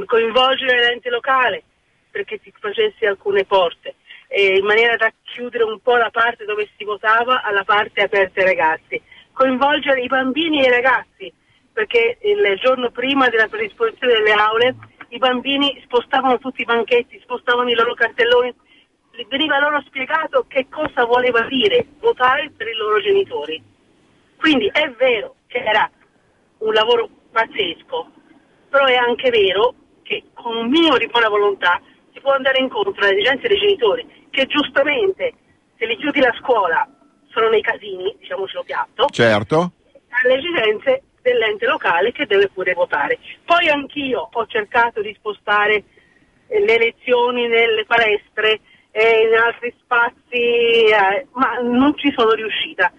coinvolgere 0.07 0.79
l'ente 0.79 1.11
locale 1.11 1.65
perché 2.11 2.39
ti 2.39 2.53
facessi 2.59 3.07
alcune 3.07 3.45
porte, 3.45 3.97
eh, 4.29 4.59
in 4.59 4.65
maniera 4.65 4.97
da 4.97 5.13
chiudere 5.23 5.65
un 5.65 5.81
po' 5.81 5.97
la 5.97 6.11
parte 6.11 6.45
dove 6.45 6.69
si 6.77 6.85
votava 6.85 7.43
alla 7.43 7.65
parte 7.65 8.03
aperta 8.03 8.41
ai 8.41 8.47
ragazzi, 8.47 9.01
coinvolgere 9.33 10.03
i 10.03 10.07
bambini 10.07 10.63
e 10.63 10.69
i 10.69 10.71
ragazzi, 10.71 11.33
perché 11.73 12.19
il 12.23 12.59
giorno 12.61 12.91
prima 12.91 13.29
della 13.29 13.49
predisposizione 13.49 14.15
delle 14.15 14.33
aule 14.33 14.77
i 15.09 15.19
bambini 15.19 15.81
spostavano 15.85 16.39
tutti 16.39 16.63
i 16.63 16.65
banchetti, 16.65 17.21
spostavano 17.23 17.69
i 17.69 17.75
loro 17.75 17.95
cartelloni, 17.95 18.55
veniva 19.29 19.59
loro 19.59 19.83
spiegato 19.87 20.47
che 20.49 20.69
cosa 20.71 21.05
voleva 21.05 21.43
dire 21.43 21.87
votare 22.01 22.51
per 22.57 22.67
i 22.67 22.75
loro 22.75 23.01
genitori. 23.01 23.63
Quindi 24.37 24.69
è 24.73 24.89
vero 24.91 25.37
che 25.47 25.59
era 25.59 25.91
un 26.59 26.73
lavoro 26.73 27.09
pazzesco, 27.31 28.11
però 28.71 28.85
è 28.87 28.95
anche 28.95 29.31
vero 29.31 29.75
che 30.03 30.25
con 30.33 30.57
un 30.57 30.69
minimo 30.69 30.97
di 30.97 31.07
buona 31.09 31.29
volontà 31.29 31.81
si 32.13 32.21
può 32.21 32.33
andare 32.33 32.59
incontro 32.59 33.05
alle 33.05 33.13
esigenze 33.13 33.49
dei 33.49 33.59
genitori 33.59 34.27
che 34.31 34.47
giustamente 34.47 35.35
se 35.77 35.87
li 35.87 35.97
chiudi 35.97 36.21
la 36.21 36.35
scuola 36.41 36.89
sono 37.29 37.49
nei 37.49 37.61
casini, 37.61 38.17
diciamocelo 38.19 38.63
piatto, 38.63 39.07
certo. 39.11 39.73
alle 40.09 40.35
esigenze 40.37 41.03
dell'ente 41.23 41.67
locale 41.67 42.13
che 42.13 42.27
deve 42.27 42.49
pure 42.49 42.75
votare. 42.75 43.19
Poi 43.45 43.69
anch'io 43.69 44.29
ho 44.31 44.47
cercato 44.47 45.01
di 45.01 45.15
spostare 45.15 45.85
eh, 46.49 46.61
le 46.61 46.75
elezioni 46.75 47.47
nelle 47.49 47.85
palestre 47.87 48.61
e 48.91 49.27
in 49.27 49.35
altri 49.35 49.75
spazi, 49.81 50.85
eh, 50.91 51.27
ma 51.33 51.59
non 51.63 51.97
ci 51.97 52.13
sono 52.15 52.33
riuscita 52.33 52.93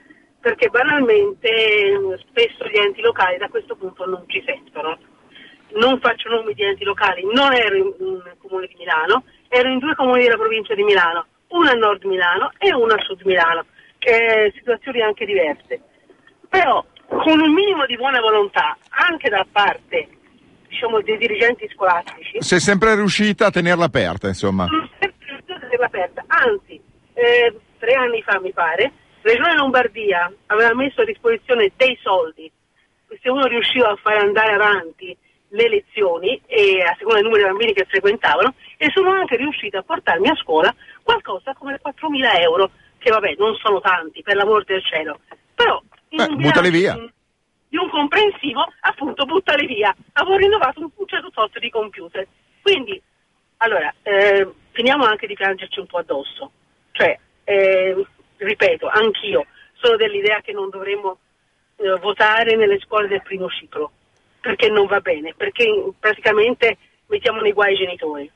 perché 0.44 0.68
banalmente 0.68 2.18
spesso 2.28 2.68
gli 2.68 2.78
enti 2.78 3.00
locali 3.00 3.38
da 3.38 3.48
questo 3.48 3.78
punto 3.78 4.06
non 4.06 4.26
ci 4.28 4.44
sentono. 4.46 4.98
Non 5.76 6.00
faccio 6.02 6.28
nomi 6.28 6.54
di 6.54 6.64
enti 6.64 6.84
locali, 6.84 7.24
non 7.34 7.54
ero 7.54 7.76
in 7.76 7.94
un 7.98 8.22
comune 8.40 8.68
di 8.68 8.76
Milano, 8.78 9.24
ero 9.48 9.70
in 9.70 9.80
due 9.80 9.96
comuni 9.96 10.24
della 10.24 10.36
provincia 10.36 10.76
di 10.76 10.84
Milano, 10.84 11.26
una 11.48 11.72
a 11.72 11.76
nord 11.76 12.04
Milano 12.04 12.52
e 12.58 12.74
una 12.74 12.96
a 12.96 13.02
sud 13.04 13.22
Milano, 13.24 13.66
che 13.98 14.52
situazioni 14.56 15.02
anche 15.02 15.26
diverse. 15.26 15.82
Però 16.50 16.86
con 17.22 17.40
un 17.40 17.54
minimo 17.54 17.86
di 17.86 17.96
buona 17.96 18.20
volontà, 18.20 18.78
anche 18.90 19.30
da 19.30 19.46
parte 19.52 20.08
diciamo, 20.68 21.02
dei 21.02 21.18
dirigenti 21.18 21.70
scolastici. 21.74 22.42
Sei 22.42 22.60
sempre 22.60 22.96
riuscita 22.96 23.48
a 23.48 23.52
tenerla 23.52 23.86
aperta, 23.86 24.28
insomma. 24.28 24.66
Sono 24.68 24.90
sempre 25.00 25.26
riuscita 25.26 25.56
a 25.56 25.60
tenerla 25.60 25.86
aperta, 25.86 26.24
anzi, 26.28 26.82
eh, 27.14 27.60
tre 27.78 27.94
anni 27.94 28.22
fa 28.22 28.40
mi 28.40 28.52
pare, 28.52 28.92
Regione 29.22 29.56
Lombardia 29.56 30.32
aveva 30.48 30.74
messo 30.74 31.02
a 31.02 31.06
disposizione 31.06 31.72
dei 31.78 31.98
soldi, 32.02 32.52
se 33.22 33.30
uno 33.30 33.46
riusciva 33.46 33.90
a 33.90 33.96
fare 33.96 34.20
andare 34.20 34.54
avanti 34.54 35.16
le 35.50 35.70
lezioni 35.70 36.42
e 36.48 36.82
a 36.82 36.96
seconda 36.98 37.22
del 37.22 37.30
numero 37.30 37.44
di 37.44 37.50
bambini 37.50 37.74
che 37.74 37.86
frequentavano 37.88 38.56
e 38.76 38.90
sono 38.92 39.12
anche 39.12 39.38
riuscita 39.38 39.80
a 39.80 39.84
portarmi 39.84 40.28
a 40.28 40.36
scuola 40.36 40.74
qualcosa 41.04 41.54
come 41.54 41.80
4.000 41.80 42.42
euro, 42.42 42.72
che 42.98 43.12
vabbè 43.12 43.36
non 43.38 43.56
sono 43.56 43.80
tanti 43.80 44.22
per 44.24 44.36
l'amor 44.36 44.66
del 44.66 44.84
cielo, 44.84 45.20
però 45.54 45.82
eh, 46.22 46.36
buttali 46.36 46.70
via. 46.70 46.96
Di 47.68 47.78
un 47.78 47.90
comprensivo, 47.90 48.66
appunto, 48.82 49.26
buttali 49.26 49.66
via. 49.66 49.96
Avevo 50.14 50.38
rinnovato 50.38 50.80
un, 50.80 50.90
un 50.94 51.08
certo 51.08 51.30
tot 51.32 51.58
di 51.60 51.70
computer. 51.70 52.28
Quindi, 52.62 53.02
allora, 53.58 53.94
eh, 54.04 54.48
finiamo 54.72 55.06
anche 55.06 55.28
di 55.28 55.34
piangerci 55.34 55.80
un 55.80 55.88
po' 55.88 56.00
addosso. 56.00 56.52
Cioè, 56.92 57.18
eh, 57.46 58.06
ripeto, 58.38 58.88
anch'io 58.88 59.46
sono 59.74 59.98
dell'idea 59.98 60.42
che 60.42 60.54
non 60.54 60.70
dovremmo 60.70 61.18
eh, 61.78 61.98
votare 62.00 62.56
nelle 62.56 62.80
scuole 62.80 63.08
del 63.08 63.22
primo 63.22 63.50
ciclo, 63.50 63.92
perché 64.40 64.70
non 64.70 64.86
va 64.86 65.00
bene, 65.00 65.34
perché 65.36 65.66
praticamente 66.00 66.78
mettiamo 67.08 67.42
nei 67.42 67.54
guai 67.54 67.74
i 67.74 67.78
genitori. 67.78 68.32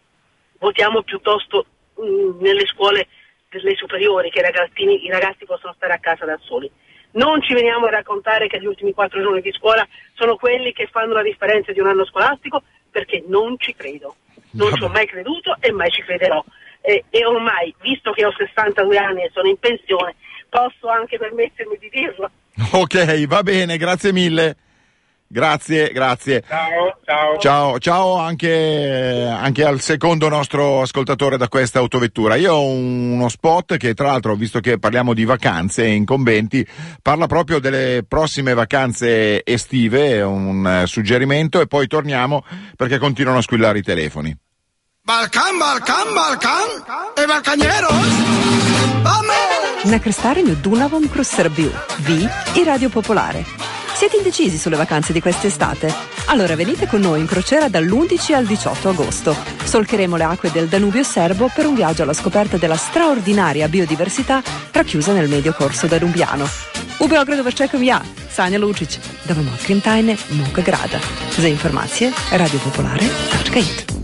Votiamo 0.60 1.04
piuttosto 1.04 1.66
mh, 1.96 2.04
mm, 2.04 2.40
nelle 2.42 2.66
scuole 2.66 3.08
delle 3.50 3.76
superiori, 3.76 4.30
che 4.30 4.40
i, 4.40 4.44
ragazzini, 4.44 5.06
i 5.06 5.10
ragazzi 5.10 5.46
possono 5.46 5.74
stare 5.74 5.94
a 5.94 6.00
casa 6.00 6.26
da 6.26 6.38
soli. 6.42 6.70
Non 7.12 7.42
ci 7.42 7.54
veniamo 7.54 7.86
a 7.86 7.90
raccontare 7.90 8.48
che 8.48 8.60
gli 8.60 8.66
ultimi 8.66 8.94
quattro 8.94 9.22
giorni 9.22 9.42
di 9.42 9.52
scuola 9.52 9.88
sono 10.14 10.36
quelli 10.36 10.74
che 10.74 10.88
fanno 10.92 11.14
la 11.14 11.24
differenza 11.24 11.72
di 11.72 11.80
un 11.80 11.88
anno 11.88 12.06
scolastico, 12.06 12.62
perché 12.92 13.24
non 13.28 13.56
ci 13.58 13.74
credo. 13.76 14.16
Non 14.52 14.74
ci 14.74 14.84
ho 14.84 14.90
mai 14.90 15.08
creduto 15.08 15.56
e 15.60 15.72
mai 15.72 15.90
ci 15.90 16.02
crederò. 16.04 16.44
Eh, 16.82 17.04
e 17.10 17.26
ormai, 17.26 17.74
visto 17.82 18.12
che 18.12 18.26
ho 18.26 18.32
62 18.32 18.98
anni 18.98 19.24
e 19.24 19.32
sono 19.34 19.48
in 19.48 19.58
pensione, 19.58 20.16
posso 20.50 20.88
anche 20.88 21.18
permettermi 21.18 21.78
di 21.78 21.90
dirlo. 21.90 22.30
Ok, 22.72 23.26
va 23.28 23.44
bene, 23.44 23.78
grazie 23.78 24.12
mille. 24.12 24.56
Grazie, 25.30 25.92
grazie. 25.92 26.44
Ciao, 26.48 26.98
ciao. 27.04 27.38
Ciao, 27.38 27.80
ciao 27.80 28.16
anche, 28.16 29.28
anche, 29.30 29.66
al 29.66 29.82
secondo 29.82 30.30
nostro 30.30 30.82
ascoltatore 30.82 31.36
da 31.36 31.50
questa 31.50 31.80
autovettura. 31.80 32.36
Io 32.36 32.54
ho 32.54 32.70
uno 32.70 33.28
spot 33.28 33.76
che 33.76 33.94
tra 33.94 34.08
l'altro, 34.08 34.36
visto 34.36 34.62
che 34.62 34.80
parliamo 34.80 35.14
di 35.14 35.26
vacanze 35.26 35.84
e 35.84 35.94
incombenti, 35.94 36.66
parla 37.02 37.28
proprio 37.28 37.60
delle 37.60 38.06
prossime 38.08 38.54
vacanze 38.54 39.44
estive, 39.46 40.22
un 40.22 40.84
suggerimento 40.86 41.60
e 41.60 41.68
poi 41.68 41.88
torniamo 41.88 42.46
perché 42.78 42.98
continuano 42.98 43.40
a 43.40 43.42
squillare 43.42 43.80
i 43.80 43.84
telefoni. 43.84 44.36
Balcan, 45.02 45.58
Balcan, 45.58 46.14
Balcan 46.14 47.14
e 47.16 47.26
Balcanieros. 47.26 47.92
Amen. 49.04 49.92
Na 49.92 50.00
krstarenju 50.00 50.56
Dunavom 50.56 51.10
kroz 51.10 51.28
Srbiju, 51.28 51.72
vi 52.00 52.28
i 52.56 52.64
Radio 52.64 52.90
Popolare. 52.90 53.77
Siete 53.98 54.18
indecisi 54.18 54.60
sulle 54.60 54.76
vacanze 54.76 55.12
di 55.12 55.20
quest'estate? 55.20 55.92
Allora 56.26 56.56
venite 56.56 56.86
con 56.86 57.00
noi 57.00 57.20
in 57.20 57.26
crociera 57.26 57.68
dall'11 57.68 58.36
al 58.36 58.46
18 58.46 58.90
agosto. 58.90 59.36
Solcheremo 59.64 60.16
le 60.16 60.24
acque 60.24 60.52
del 60.52 60.68
Danubio 60.68 61.02
serbo 61.02 61.50
per 61.52 61.66
un 61.66 61.74
viaggio 61.74 62.04
alla 62.04 62.14
scoperta 62.14 62.58
della 62.58 62.76
straordinaria 62.76 63.68
biodiversità 63.68 64.44
racchiusa 64.72 65.14
nel 65.14 65.28
medio 65.28 65.52
corso 65.52 65.88
danubiano. 65.88 66.48
U 67.00 67.08
Beogradu 67.08 67.52
čekam 67.52 67.82
ja, 67.82 68.00
Sanja 68.30 68.60
Lučić, 68.60 69.00
da 69.24 69.34
vam 69.34 69.50
otkrim 69.52 69.82
tajne 69.82 70.16
moga 70.30 70.62
grada. 70.62 71.00
Za 71.36 71.48
informacije 71.48 72.12
radiopopolare.it 72.30 73.96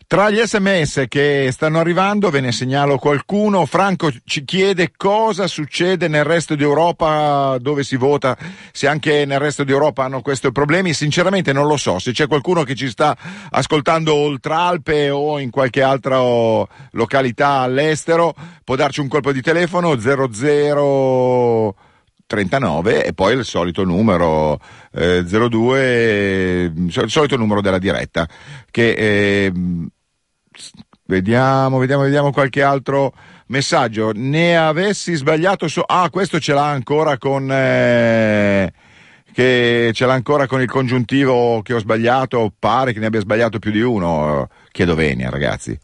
Tra 0.06 0.30
gli 0.30 0.40
sms 0.40 1.06
che 1.08 1.50
stanno 1.52 1.80
arrivando 1.80 2.30
ve 2.30 2.42
ne 2.42 2.52
segnalo 2.52 2.98
qualcuno. 2.98 3.66
Franco 3.66 4.12
ci 4.26 4.44
chiede 4.44 4.92
cosa 4.96 5.48
succede 5.48 6.08
nel 6.08 6.24
resto 6.24 6.56
d'Europa 6.56 7.58
dove 7.60 7.84
si 7.84 7.96
vota, 7.96 8.38
se 8.72 8.88
anche 8.88 9.26
nel 9.26 9.40
resto 9.40 9.64
d'Europa 9.64 10.04
hanno 10.04 10.22
questi 10.22 10.52
problemi. 10.52 10.94
Sinceramente 10.94 11.54
non 11.54 11.68
lo 11.68 11.78
so, 11.78 12.00
se 12.00 12.12
c'è 12.12 12.28
qualcuno 12.28 12.64
che 12.64 12.76
ci 12.76 12.90
sta 12.90 13.18
ascoltando 13.50 14.14
oltre 14.14 14.54
Alpe 14.54 15.10
o 15.10 15.40
in 15.40 15.50
qualche 15.50 15.82
altra 15.82 16.20
località 16.92 17.60
all'estero, 17.60 18.36
può 18.64 18.76
darci 18.76 19.00
un 19.00 19.08
colpo 19.08 19.32
di 19.32 19.42
telefono 19.42 20.00
00 20.00 21.76
39 22.26 23.06
e 23.06 23.14
poi 23.14 23.36
il 23.36 23.46
solito 23.46 23.84
numero 23.84 24.60
eh, 24.92 25.24
02, 25.24 26.72
il 26.76 27.06
solito 27.08 27.38
numero 27.38 27.62
della 27.62 27.78
diretta 27.78 28.28
che 28.72 28.90
eh, 28.92 29.52
Vediamo, 31.06 31.78
vediamo, 31.78 32.04
vediamo 32.04 32.32
qualche 32.32 32.62
altro 32.62 33.14
messaggio. 33.48 34.12
Ne 34.14 34.58
avessi 34.58 35.16
sbagliato 35.16 35.68
su... 35.68 35.82
Ah, 35.86 36.10
questo 36.10 36.40
ce 36.40 36.54
l'ha 36.54 36.70
ancora 36.70 37.18
con... 37.18 37.50
Eh, 37.52 38.74
che 39.34 39.92
ce 39.94 40.06
l'ha 40.06 40.14
ancora 40.14 40.48
con 40.48 40.62
il 40.62 40.70
congiuntivo 40.70 41.62
che 41.64 41.74
ho 41.74 41.80
sbagliato, 41.80 42.54
pare 42.58 42.94
che 42.94 43.00
ne 43.00 43.08
abbia 43.08 43.20
sbagliato 43.20 43.60
più 43.60 43.72
di 43.72 43.82
uno. 43.82 44.48
Chiedo 44.72 44.96
venia, 44.96 45.30
ragazzi. 45.30 45.78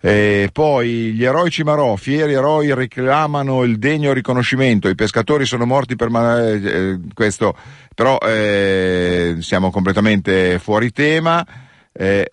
E 0.00 0.50
poi 0.52 1.12
gli 1.12 1.24
eroi 1.24 1.50
Cimarò, 1.50 1.96
fieri 1.96 2.34
eroi 2.34 2.74
reclamano 2.74 3.64
il 3.64 3.78
degno 3.78 4.12
riconoscimento, 4.12 4.88
i 4.88 4.94
pescatori 4.94 5.46
sono 5.46 5.64
morti 5.64 5.96
per 5.96 6.10
ma- 6.10 6.46
eh, 6.46 6.98
questo, 7.14 7.56
però 7.94 8.18
eh, 8.18 9.36
siamo 9.40 9.70
completamente 9.70 10.58
fuori 10.58 10.92
tema. 10.92 11.44
Eh, 11.90 12.26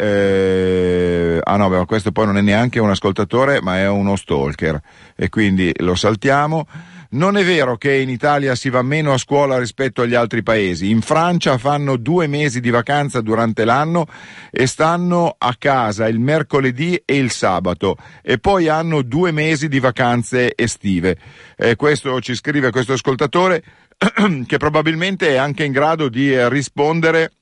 eh, 1.38 1.40
ah 1.44 1.58
no, 1.58 1.70
beh, 1.70 1.86
questo 1.86 2.12
poi 2.12 2.26
non 2.26 2.38
è 2.38 2.42
neanche 2.42 2.80
un 2.80 2.90
ascoltatore, 2.90 3.62
ma 3.62 3.78
è 3.78 3.88
uno 3.88 4.16
stalker 4.16 4.82
e 5.16 5.30
quindi 5.30 5.72
lo 5.78 5.96
saltiamo. 5.96 6.68
Non 7.14 7.36
è 7.36 7.44
vero 7.44 7.76
che 7.76 7.94
in 7.96 8.08
Italia 8.08 8.56
si 8.56 8.70
va 8.70 8.82
meno 8.82 9.12
a 9.12 9.18
scuola 9.18 9.60
rispetto 9.60 10.02
agli 10.02 10.16
altri 10.16 10.44
paesi. 10.44 10.90
In 10.90 11.02
Francia 11.02 11.58
fanno 11.58 11.98
due 11.98 12.28
mesi 12.28 12.62
di 12.62 12.70
vacanza 12.70 13.20
durante 13.20 13.66
l'anno 13.66 14.06
e 14.50 14.66
stanno 14.66 15.36
a 15.38 15.54
casa 15.58 16.08
il 16.08 16.20
mercoledì 16.20 17.02
e 17.04 17.18
il 17.18 17.32
sabato 17.32 17.98
e 18.22 18.38
poi 18.38 18.70
hanno 18.70 19.02
due 19.02 19.32
mesi 19.32 19.68
di 19.68 19.80
vacanze 19.80 20.54
estive. 20.56 21.18
Eh, 21.58 21.76
questo 21.76 22.22
ci 22.22 22.34
scrive 22.34 22.72
questo 22.72 22.94
ascoltatore 22.94 23.62
che 24.48 24.58
probabilmente 24.58 25.32
è 25.32 25.36
anche 25.36 25.66
in 25.66 25.74
grado 25.74 26.08
di 26.08 26.32
eh, 26.32 26.48
rispondere 26.48 27.34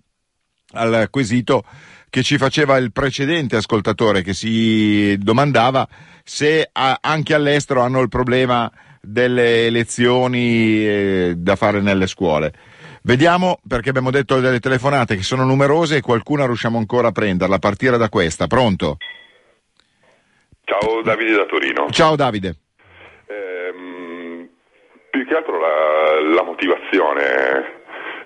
al 0.72 1.10
quesito 1.12 1.64
che 2.10 2.24
ci 2.24 2.38
faceva 2.38 2.78
il 2.78 2.92
precedente 2.92 3.56
ascoltatore 3.56 4.22
che 4.22 4.34
si 4.34 5.18
domandava 5.18 5.88
se 6.24 6.70
a, 6.72 6.98
anche 7.02 7.34
all'estero 7.34 7.82
hanno 7.82 8.02
il 8.02 8.10
problema 8.10 8.72
delle 9.02 9.66
elezioni 9.66 10.86
eh, 10.86 11.34
da 11.38 11.56
fare 11.56 11.82
nelle 11.82 12.08
scuole. 12.08 12.54
Vediamo 13.02 13.60
perché 13.68 13.90
abbiamo 13.90 14.12
detto 14.12 14.40
delle 14.40 14.60
telefonate 14.60 15.16
che 15.16 15.24
sono 15.24 15.46
numerose 15.46 15.98
e 15.98 16.02
qualcuna 16.02 16.46
riusciamo 16.46 16.78
ancora 16.78 17.08
a 17.08 17.12
prenderla 17.12 17.56
a 17.56 17.60
partire 17.60 17.98
da 17.98 18.10
questa. 18.10 18.48
Pronto? 18.48 18.98
Ciao 20.66 21.02
Davide 21.02 21.32
da 21.36 21.46
Torino. 21.46 21.90
Ciao 21.90 22.16
Davide. 22.16 22.56
Ehm, 23.28 24.50
più 25.10 25.26
che 25.26 25.34
altro 25.34 25.60
la, 25.60 26.36
la 26.36 26.44
motivazione 26.44 27.79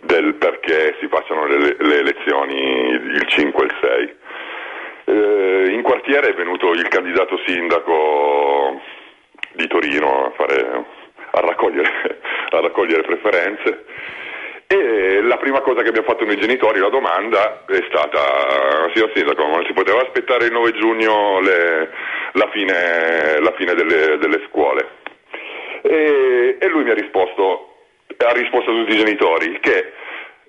del 0.03 0.35
perché 0.35 0.95
si 0.99 1.07
facciano 1.07 1.45
le, 1.45 1.75
le 1.77 1.99
elezioni 1.99 2.89
il 2.89 3.23
5 3.25 3.61
e 3.61 3.65
il 3.65 3.75
6. 3.81 4.15
Eh, 5.05 5.71
in 5.71 5.81
quartiere 5.81 6.29
è 6.29 6.33
venuto 6.33 6.71
il 6.71 6.87
candidato 6.87 7.37
sindaco 7.45 8.81
di 9.53 9.67
Torino 9.67 10.25
a, 10.25 10.31
fare, 10.31 10.85
a, 11.31 11.39
raccogliere, 11.39 12.19
a 12.49 12.59
raccogliere 12.59 13.03
preferenze 13.03 13.85
e 14.73 15.21
la 15.21 15.37
prima 15.37 15.61
cosa 15.61 15.83
che 15.83 15.89
abbiamo 15.89 16.07
fatto 16.07 16.25
noi 16.25 16.39
genitori, 16.39 16.79
la 16.79 16.89
domanda 16.89 17.63
è 17.67 17.85
stata, 17.89 18.89
signor 18.91 19.11
Sindaco, 19.13 19.45
non 19.45 19.63
si 19.65 19.73
poteva 19.73 20.01
aspettare 20.01 20.45
il 20.45 20.51
9 20.51 20.71
giugno 20.71 21.39
le, 21.41 21.89
la 22.31 22.49
fine, 22.51 23.39
la 23.39 23.53
fine 23.55 23.75
delle, 23.75 24.17
delle, 24.17 24.41
scuole? 24.49 24.87
E, 25.83 26.57
e, 26.59 26.67
lui 26.69 26.83
mi 26.83 26.89
ha 26.89 26.95
risposto, 26.95 27.72
ha 28.17 28.31
risposto 28.31 28.71
a 28.71 28.73
tutti 28.73 28.93
i 28.93 28.97
genitori 28.97 29.59
che 29.59 29.93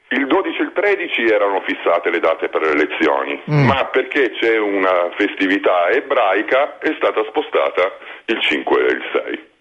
il 0.09 0.27
12 0.27 0.59
e 0.59 0.63
il 0.63 0.73
13 0.75 1.25
erano 1.33 1.63
fissate 1.67 2.11
le 2.11 2.21
date 2.21 2.49
per 2.49 2.63
le 2.63 2.73
elezioni, 2.73 3.41
mm. 3.51 3.67
ma 3.67 3.85
perché 3.87 4.31
c'è 4.39 4.59
una 4.59 5.11
festività 5.17 5.89
ebraica 5.91 6.79
è 6.79 6.95
stata 6.97 7.25
spostata 7.29 7.97
il 8.27 8.41
5 8.41 8.81
e 8.81 8.93
il 8.93 9.03
6. 9.13 9.53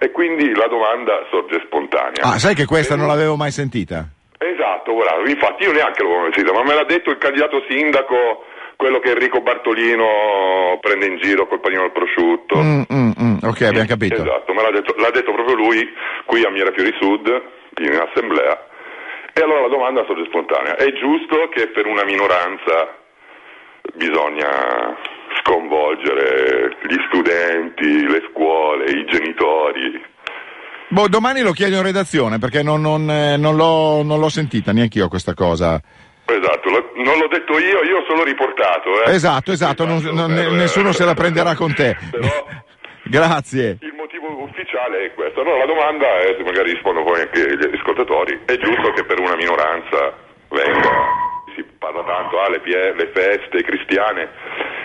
E 0.00 0.10
quindi 0.12 0.54
la 0.54 0.68
domanda 0.68 1.26
sorge 1.30 1.60
spontanea. 1.66 2.22
Ah, 2.22 2.38
sai 2.38 2.54
che 2.54 2.66
questa 2.66 2.94
non 2.94 3.08
l'avevo 3.08 3.34
mai 3.34 3.50
sentita? 3.50 4.06
Esatto, 4.38 4.94
bravo. 4.94 5.28
Infatti 5.28 5.64
io 5.64 5.72
neanche 5.72 6.02
l'avevo 6.02 6.20
mai 6.22 6.32
sentita, 6.32 6.54
ma 6.54 6.62
me 6.62 6.74
l'ha 6.74 6.84
detto 6.84 7.10
il 7.10 7.18
candidato 7.18 7.64
sindaco, 7.68 8.44
quello 8.76 9.00
che 9.00 9.10
Enrico 9.10 9.40
Bartolino 9.40 10.78
prende 10.80 11.06
in 11.06 11.18
giro 11.18 11.48
col 11.48 11.58
panino 11.58 11.82
al 11.82 11.90
prosciutto. 11.92 12.62
Mm, 12.62 12.82
mm. 12.92 12.97
Ok, 13.42 13.62
abbiamo 13.62 13.86
capito. 13.86 14.22
Esatto, 14.22 14.52
me 14.52 14.62
l'ha 14.62 14.70
detto, 14.70 14.94
l'ha 14.96 15.10
detto 15.10 15.32
proprio 15.32 15.56
lui 15.56 15.88
qui 16.26 16.44
a 16.44 16.50
Mirafiori 16.50 16.94
Sud, 16.98 17.26
in 17.78 17.94
assemblea. 17.94 18.66
E 19.32 19.40
allora 19.42 19.62
la 19.62 19.68
domanda 19.68 20.04
sorge 20.06 20.24
spontanea. 20.26 20.76
È 20.76 20.92
giusto 20.94 21.48
che 21.54 21.68
per 21.68 21.86
una 21.86 22.04
minoranza 22.04 22.96
bisogna 23.94 24.96
sconvolgere 25.40 26.76
gli 26.88 26.96
studenti, 27.06 28.06
le 28.06 28.22
scuole, 28.30 28.90
i 28.90 29.04
genitori. 29.06 30.04
Boh, 30.88 31.08
domani 31.08 31.42
lo 31.42 31.52
chiedo 31.52 31.76
in 31.76 31.82
redazione 31.82 32.38
perché 32.38 32.62
non, 32.62 32.80
non, 32.80 33.08
eh, 33.10 33.36
non, 33.36 33.56
l'ho, 33.56 34.02
non 34.02 34.18
l'ho, 34.18 34.28
sentita 34.28 34.72
neanche 34.72 34.98
io 34.98 35.08
questa 35.08 35.34
cosa. 35.34 35.80
Esatto, 36.24 36.70
lo, 36.70 36.90
non 36.96 37.18
l'ho 37.18 37.28
detto 37.28 37.58
io, 37.58 37.82
io 37.84 37.98
ho 37.98 38.04
solo 38.08 38.24
riportato. 38.24 39.04
Eh. 39.04 39.14
Esatto, 39.14 39.52
esatto, 39.52 39.84
esatto 39.84 40.26
per, 40.26 40.50
nessuno 40.50 40.92
se 40.92 41.04
la 41.04 41.14
prenderà 41.14 41.54
con 41.54 41.74
te. 41.74 41.96
Però 42.10 42.26
Grazie. 43.08 43.78
Il 43.80 43.94
motivo 43.96 44.28
ufficiale 44.42 45.06
è 45.06 45.14
questo. 45.14 45.40
Allora 45.40 45.58
la 45.58 45.66
domanda 45.66 46.06
è, 46.20 46.36
magari 46.42 46.72
rispondono 46.72 47.06
poi 47.06 47.20
anche 47.20 47.40
gli 47.56 47.76
ascoltatori, 47.76 48.40
è 48.44 48.56
giusto 48.56 48.92
che 48.92 49.04
per 49.04 49.18
una 49.18 49.34
minoranza 49.34 50.12
venga 50.48 51.26
si 51.54 51.64
parla 51.78 52.04
tanto, 52.04 52.38
ah, 52.40 52.50
le, 52.50 52.60
pie- 52.60 52.94
le 52.94 53.10
feste 53.12 53.62
cristiane, 53.62 54.28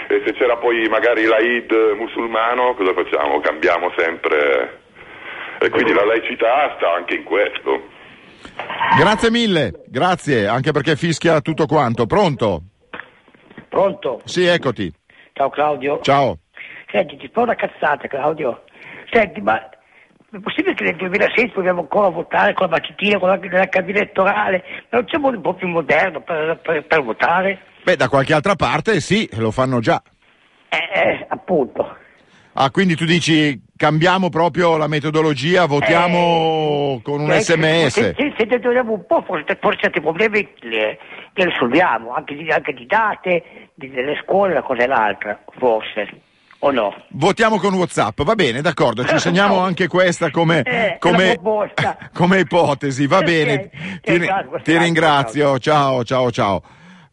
e 0.08 0.24
se 0.26 0.34
c'era 0.34 0.58
poi 0.58 0.88
magari 0.90 1.26
l'Aid 1.26 1.72
musulmano, 1.98 2.74
cosa 2.76 2.94
facciamo? 2.94 3.40
Cambiamo 3.42 3.92
sempre. 3.98 4.82
E 5.60 5.70
quindi 5.70 5.94
la 5.94 6.06
laicità 6.06 6.76
sta 6.78 6.94
anche 6.94 7.16
in 7.16 7.24
questo. 7.24 7.92
Grazie 8.98 9.32
mille, 9.32 9.84
grazie, 9.88 10.48
anche 10.48 10.72
perché 10.72 10.96
fischia 10.96 11.42
tutto 11.42 11.66
quanto. 11.66 12.06
Pronto? 12.06 12.62
Pronto? 13.70 14.22
Sì, 14.26 14.46
eccoti. 14.46 14.92
Ciao 15.34 15.50
Claudio. 15.50 16.00
Ciao. 16.02 16.38
Senti, 16.94 17.18
ti 17.18 17.28
fa 17.34 17.42
una 17.42 17.56
cazzata 17.56 18.08
Claudio. 18.08 18.66
Senti, 19.12 19.42
ma 19.42 19.58
è 19.58 20.38
possibile 20.38 20.76
che 20.76 20.84
nel 20.84 20.96
2016 20.96 21.52
proviamo 21.52 21.82
ancora 21.82 22.06
a 22.06 22.12
votare 22.12 22.54
con 22.54 22.70
la 22.70 22.78
mattina, 22.78 23.18
con 23.18 23.30
la, 23.30 23.40
la 23.42 23.68
cabina 23.68 23.98
elettorale? 23.98 24.64
Non 24.90 25.04
c'è 25.06 25.16
un 25.16 25.22
modo 25.24 25.38
un 25.38 25.42
po' 25.42 25.56
più 25.56 25.68
moderno 25.68 26.22
per, 26.22 26.60
per, 26.62 26.86
per, 26.86 27.02
votare? 27.02 27.60
Beh, 27.84 27.96
da 27.96 28.08
qualche 28.08 28.36
altra 28.36 28.54
parte 28.54 29.00
sì, 29.00 29.28
lo 29.34 29.50
fanno 29.50 29.80
già. 29.80 30.00
Eh, 30.70 31.00
eh 31.00 31.26
appunto. 31.30 31.98
Ah, 32.54 32.70
quindi 32.70 32.96
tu 32.96 33.06
dici 33.06 33.60
cambiamo 33.76 34.30
proprio 34.30 34.78
la 34.78 34.88
metodologia, 34.88 35.66
votiamo 35.66 36.98
eh, 36.98 37.02
con 37.02 37.22
un 37.22 37.32
sms. 37.32 37.88
Se, 37.88 38.14
se, 38.16 38.34
se 38.38 38.60
dobbiamo 38.60 38.94
un 38.94 39.06
po', 39.08 39.24
forse, 39.24 39.58
forse 39.60 39.80
certi 39.82 40.00
problemi 40.00 40.48
li, 40.60 40.96
risolviamo, 41.34 42.14
anche 42.14 42.36
di, 42.36 42.52
anche 42.52 42.74
di 42.74 42.86
date, 42.86 43.72
di, 43.74 43.90
delle 43.90 44.22
scuole, 44.22 44.52
una 44.52 44.62
cosa 44.62 44.84
e 44.84 44.86
l'altra, 44.86 45.44
forse 45.58 46.32
o 46.64 46.72
no? 46.72 46.94
Votiamo 47.12 47.60
con 47.60 47.74
Whatsapp, 47.74 48.22
va 48.24 48.36
bene, 48.36 48.62
d'accordo, 48.62 49.06
ci 49.06 49.20
segniamo 49.20 49.60
anche 49.60 49.88
questa 49.88 50.32
come, 50.32 50.62
eh, 50.62 50.98
come, 51.00 51.40
come 52.14 52.40
ipotesi, 52.40 53.06
va 53.06 53.22
bene, 53.22 53.70
ti, 54.02 54.20
ti 54.64 54.78
ringrazio, 54.78 55.60
ciao, 55.60 56.04
ciao, 56.04 56.32
ciao. 56.32 56.64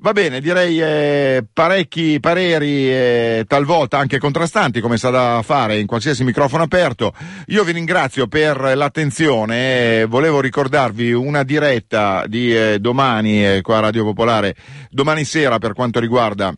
Va 0.02 0.12
bene, 0.12 0.40
direi 0.40 0.80
eh, 0.80 1.44
parecchi 1.52 2.20
pareri, 2.20 2.90
eh, 2.90 3.44
talvolta 3.46 3.98
anche 3.98 4.18
contrastanti, 4.18 4.80
come 4.80 4.96
sa 4.96 5.10
da 5.10 5.42
fare 5.44 5.78
in 5.78 5.86
qualsiasi 5.86 6.24
microfono 6.24 6.62
aperto. 6.62 7.12
Io 7.48 7.64
vi 7.64 7.72
ringrazio 7.72 8.26
per 8.26 8.72
l'attenzione. 8.74 10.00
Eh, 10.00 10.06
volevo 10.06 10.40
ricordarvi 10.40 11.12
una 11.12 11.42
diretta 11.42 12.24
di 12.26 12.56
eh, 12.56 12.78
domani 12.78 13.46
eh, 13.46 13.60
qua 13.60 13.76
a 13.76 13.80
Radio 13.80 14.04
Popolare, 14.04 14.56
domani 14.88 15.24
sera 15.24 15.58
per 15.58 15.74
quanto 15.74 16.00
riguarda 16.00 16.50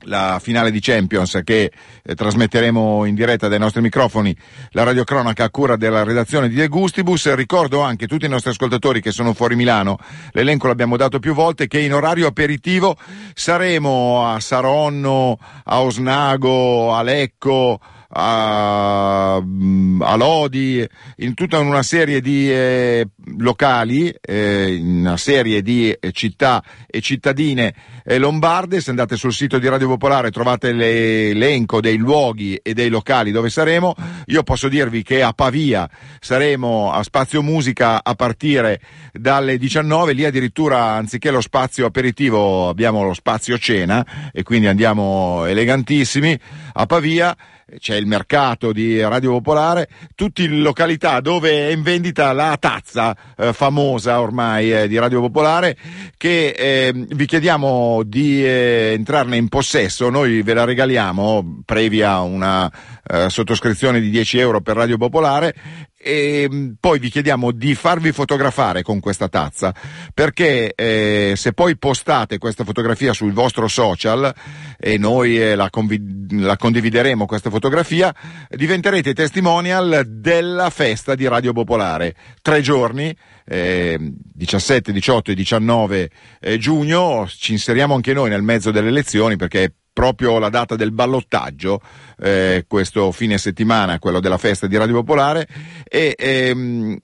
la 0.00 0.38
finale 0.42 0.70
di 0.70 0.80
Champions 0.80 1.40
che 1.42 1.72
eh, 2.02 2.14
trasmetteremo 2.14 3.04
in 3.04 3.14
diretta 3.14 3.48
dai 3.48 3.58
nostri 3.58 3.80
microfoni, 3.80 4.36
la 4.70 4.82
radiocronaca 4.82 5.44
a 5.44 5.50
cura 5.50 5.76
della 5.76 6.04
redazione 6.04 6.48
di 6.48 6.54
De 6.54 6.68
Gustibus. 6.68 7.32
Ricordo 7.34 7.80
anche 7.80 8.06
tutti 8.06 8.26
i 8.26 8.28
nostri 8.28 8.50
ascoltatori 8.50 9.00
che 9.00 9.10
sono 9.10 9.32
fuori 9.32 9.56
Milano, 9.56 9.98
l'elenco 10.32 10.66
l'abbiamo 10.66 10.96
dato 10.96 11.18
più 11.18 11.34
volte, 11.34 11.66
che 11.66 11.80
in 11.80 11.94
orario 11.94 12.26
aperitivo 12.26 12.96
saremo 13.34 14.26
a 14.26 14.40
Saronno, 14.40 15.38
a 15.64 15.80
Osnago, 15.80 16.94
a 16.94 17.02
Lecco, 17.02 17.80
a, 18.08 19.40
mm, 19.42 20.02
a 20.02 20.16
Lodi, 20.16 20.86
in 21.16 21.34
tutta 21.34 21.58
una 21.58 21.82
serie 21.82 22.20
di 22.20 22.50
eh, 22.50 23.08
locali, 23.38 24.14
eh, 24.20 24.74
in 24.74 25.00
una 25.00 25.16
serie 25.16 25.62
di 25.62 25.90
eh, 25.90 26.12
città 26.12 26.62
e 26.86 27.00
cittadine 27.00 27.74
eh, 28.04 28.18
lombarde. 28.18 28.80
Se 28.80 28.90
andate 28.90 29.16
sul 29.16 29.32
sito 29.32 29.58
di 29.58 29.68
Radio 29.68 29.88
Popolare 29.88 30.30
trovate 30.30 30.72
l'elenco 30.72 31.80
dei 31.80 31.96
luoghi 31.96 32.56
e 32.56 32.74
dei 32.74 32.88
locali 32.88 33.30
dove 33.30 33.50
saremo. 33.50 33.94
Io 34.26 34.42
posso 34.42 34.68
dirvi 34.68 35.02
che 35.02 35.22
a 35.22 35.32
Pavia 35.32 35.88
saremo 36.20 36.92
a 36.92 37.02
Spazio 37.02 37.42
Musica 37.42 38.02
a 38.02 38.14
partire 38.14 38.80
dalle 39.12 39.58
19, 39.58 40.12
lì 40.12 40.24
addirittura 40.24 40.92
anziché 40.92 41.30
lo 41.30 41.40
spazio 41.40 41.86
aperitivo 41.86 42.68
abbiamo 42.68 43.02
lo 43.02 43.14
spazio 43.14 43.58
cena 43.58 44.04
e 44.32 44.42
quindi 44.42 44.66
andiamo 44.66 45.44
elegantissimi 45.46 46.38
a 46.74 46.86
Pavia 46.86 47.36
c'è 47.78 47.96
il 47.96 48.06
mercato 48.06 48.72
di 48.72 49.00
Radio 49.00 49.32
Popolare, 49.32 49.88
tutte 50.14 50.46
le 50.46 50.58
località 50.58 51.18
dove 51.18 51.50
è 51.50 51.72
in 51.72 51.82
vendita 51.82 52.32
la 52.32 52.56
tazza 52.60 53.16
eh, 53.36 53.52
famosa 53.52 54.20
ormai 54.20 54.72
eh, 54.72 54.86
di 54.86 54.96
Radio 54.98 55.20
Popolare 55.20 55.76
che 56.16 56.50
eh, 56.50 56.92
vi 56.94 57.26
chiediamo 57.26 58.04
di 58.04 58.44
eh, 58.44 58.92
entrarne 58.94 59.36
in 59.36 59.48
possesso, 59.48 60.10
noi 60.10 60.42
ve 60.42 60.54
la 60.54 60.64
regaliamo 60.64 61.62
previa 61.64 62.20
una 62.20 62.70
eh, 63.04 63.28
sottoscrizione 63.30 64.00
di 64.00 64.10
10 64.10 64.38
euro 64.38 64.60
per 64.60 64.76
Radio 64.76 64.96
Popolare 64.96 65.52
e 65.98 66.46
mm, 66.50 66.72
poi 66.78 66.98
vi 66.98 67.08
chiediamo 67.08 67.50
di 67.52 67.74
farvi 67.74 68.12
fotografare 68.12 68.82
con 68.82 69.00
questa 69.00 69.28
tazza 69.28 69.74
perché 70.12 70.74
eh, 70.74 71.32
se 71.36 71.52
poi 71.52 71.76
postate 71.78 72.38
questa 72.38 72.64
fotografia 72.64 73.12
sul 73.12 73.32
vostro 73.32 73.66
social 73.66 74.32
e 74.78 74.98
noi 74.98 75.40
eh, 75.40 75.54
la, 75.54 75.70
convi- 75.70 76.40
la, 76.40 76.56
condivideremo 76.56 77.24
questa 77.24 77.50
fotografia 77.50 78.14
diventerete 78.50 79.14
testimonial 79.14 80.04
della 80.06 80.70
festa 80.70 81.14
di 81.14 81.26
Radio 81.26 81.52
Popolare. 81.52 82.14
Tre 82.42 82.60
giorni 82.60 83.16
eh, 83.46 83.98
17, 84.00 84.92
18 84.92 85.30
e 85.30 85.34
19 85.34 86.10
eh, 86.40 86.58
giugno 86.58 87.26
ci 87.28 87.52
inseriamo 87.52 87.94
anche 87.94 88.12
noi 88.12 88.28
nel 88.28 88.42
mezzo 88.42 88.70
delle 88.70 88.88
elezioni 88.88 89.36
perché 89.36 89.72
proprio 89.96 90.38
la 90.38 90.50
data 90.50 90.76
del 90.76 90.92
ballottaggio, 90.92 91.80
eh, 92.18 92.66
questo 92.68 93.12
fine 93.12 93.38
settimana, 93.38 93.98
quello 93.98 94.20
della 94.20 94.36
festa 94.36 94.66
di 94.66 94.76
Radio 94.76 94.96
Popolare, 94.96 95.48
e 95.88 96.14
ehm, 96.18 96.98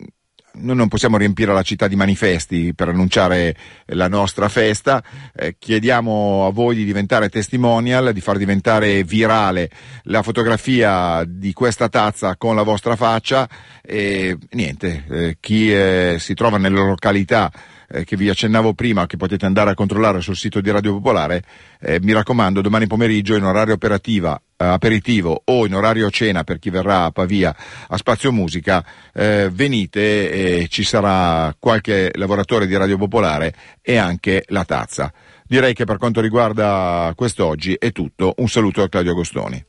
noi 0.55 0.77
non 0.77 0.89
possiamo 0.89 1.17
riempire 1.17 1.55
la 1.55 1.63
città 1.63 1.89
di 1.89 1.97
manifesti 1.97 2.75
per 2.75 2.91
annunciare 2.91 3.57
la 3.87 4.09
nostra 4.09 4.51
festa, 4.51 5.03
eh, 5.35 5.57
chiediamo 5.59 6.45
a 6.45 6.51
voi 6.51 6.77
di 6.77 6.85
diventare 6.85 7.31
testimonial, 7.31 8.13
di 8.13 8.21
far 8.21 8.37
diventare 8.37 9.05
virale 9.05 9.71
la 10.03 10.23
fotografia 10.23 11.25
di 11.27 11.55
questa 11.55 11.89
tazza 11.89 12.37
con 12.37 12.55
la 12.55 12.63
vostra 12.63 12.95
faccia. 12.95 13.49
E 13.81 14.37
niente, 14.51 15.05
eh, 15.09 15.37
chi 15.41 15.73
eh, 15.73 16.17
si 16.19 16.35
trova 16.35 16.59
nelle 16.59 16.77
località 16.77 17.51
eh, 17.93 18.05
che 18.05 18.17
vi 18.17 18.29
accennavo 18.29 18.73
prima, 18.75 19.07
che 19.07 19.17
potete 19.17 19.47
andare 19.47 19.71
a 19.71 19.75
controllare 19.75 20.21
sul 20.21 20.37
sito 20.37 20.61
di 20.61 20.71
Radio 20.71 20.95
Popolare, 20.95 21.43
eh, 21.81 22.01
mi 22.01 22.13
raccomando, 22.13 22.61
domani 22.61 22.87
pomeriggio 22.87 23.37
in 23.37 23.45
orario 23.45 23.75
operativa, 23.75 24.41
eh, 24.57 24.65
aperitivo 24.65 25.43
o 25.45 25.67
in 25.67 25.75
orario 25.75 26.11
cena 26.11 26.45
per 26.45 26.59
chi 26.59 26.71
verrà 26.71 27.05
a 27.05 27.11
Pavia 27.11 27.55
a 27.89 27.97
Spazio 27.97 28.33
Musica, 28.33 28.85
eh, 29.13 29.51
venite 29.53 30.31
e 30.31 30.69
ci 30.69 30.83
sarà 30.83 31.55
qualche 31.59 32.11
lavoratore 32.15 32.67
di 32.67 32.77
Radio 32.77 32.97
Popolare 32.97 33.55
e 33.83 33.97
anche 33.97 34.45
la 34.49 34.65
tazza. 34.65 35.13
Direi 35.47 35.75
che 35.75 35.85
per 35.85 35.99
quanto 35.99 36.21
riguarda 36.21 37.13
quest'oggi 37.15 37.77
è 37.79 37.93
tutto. 37.93 38.33
Un 38.39 38.49
saluto 38.49 38.83
a 38.83 38.89
Claudio 38.89 39.13
Agostoni. 39.13 39.63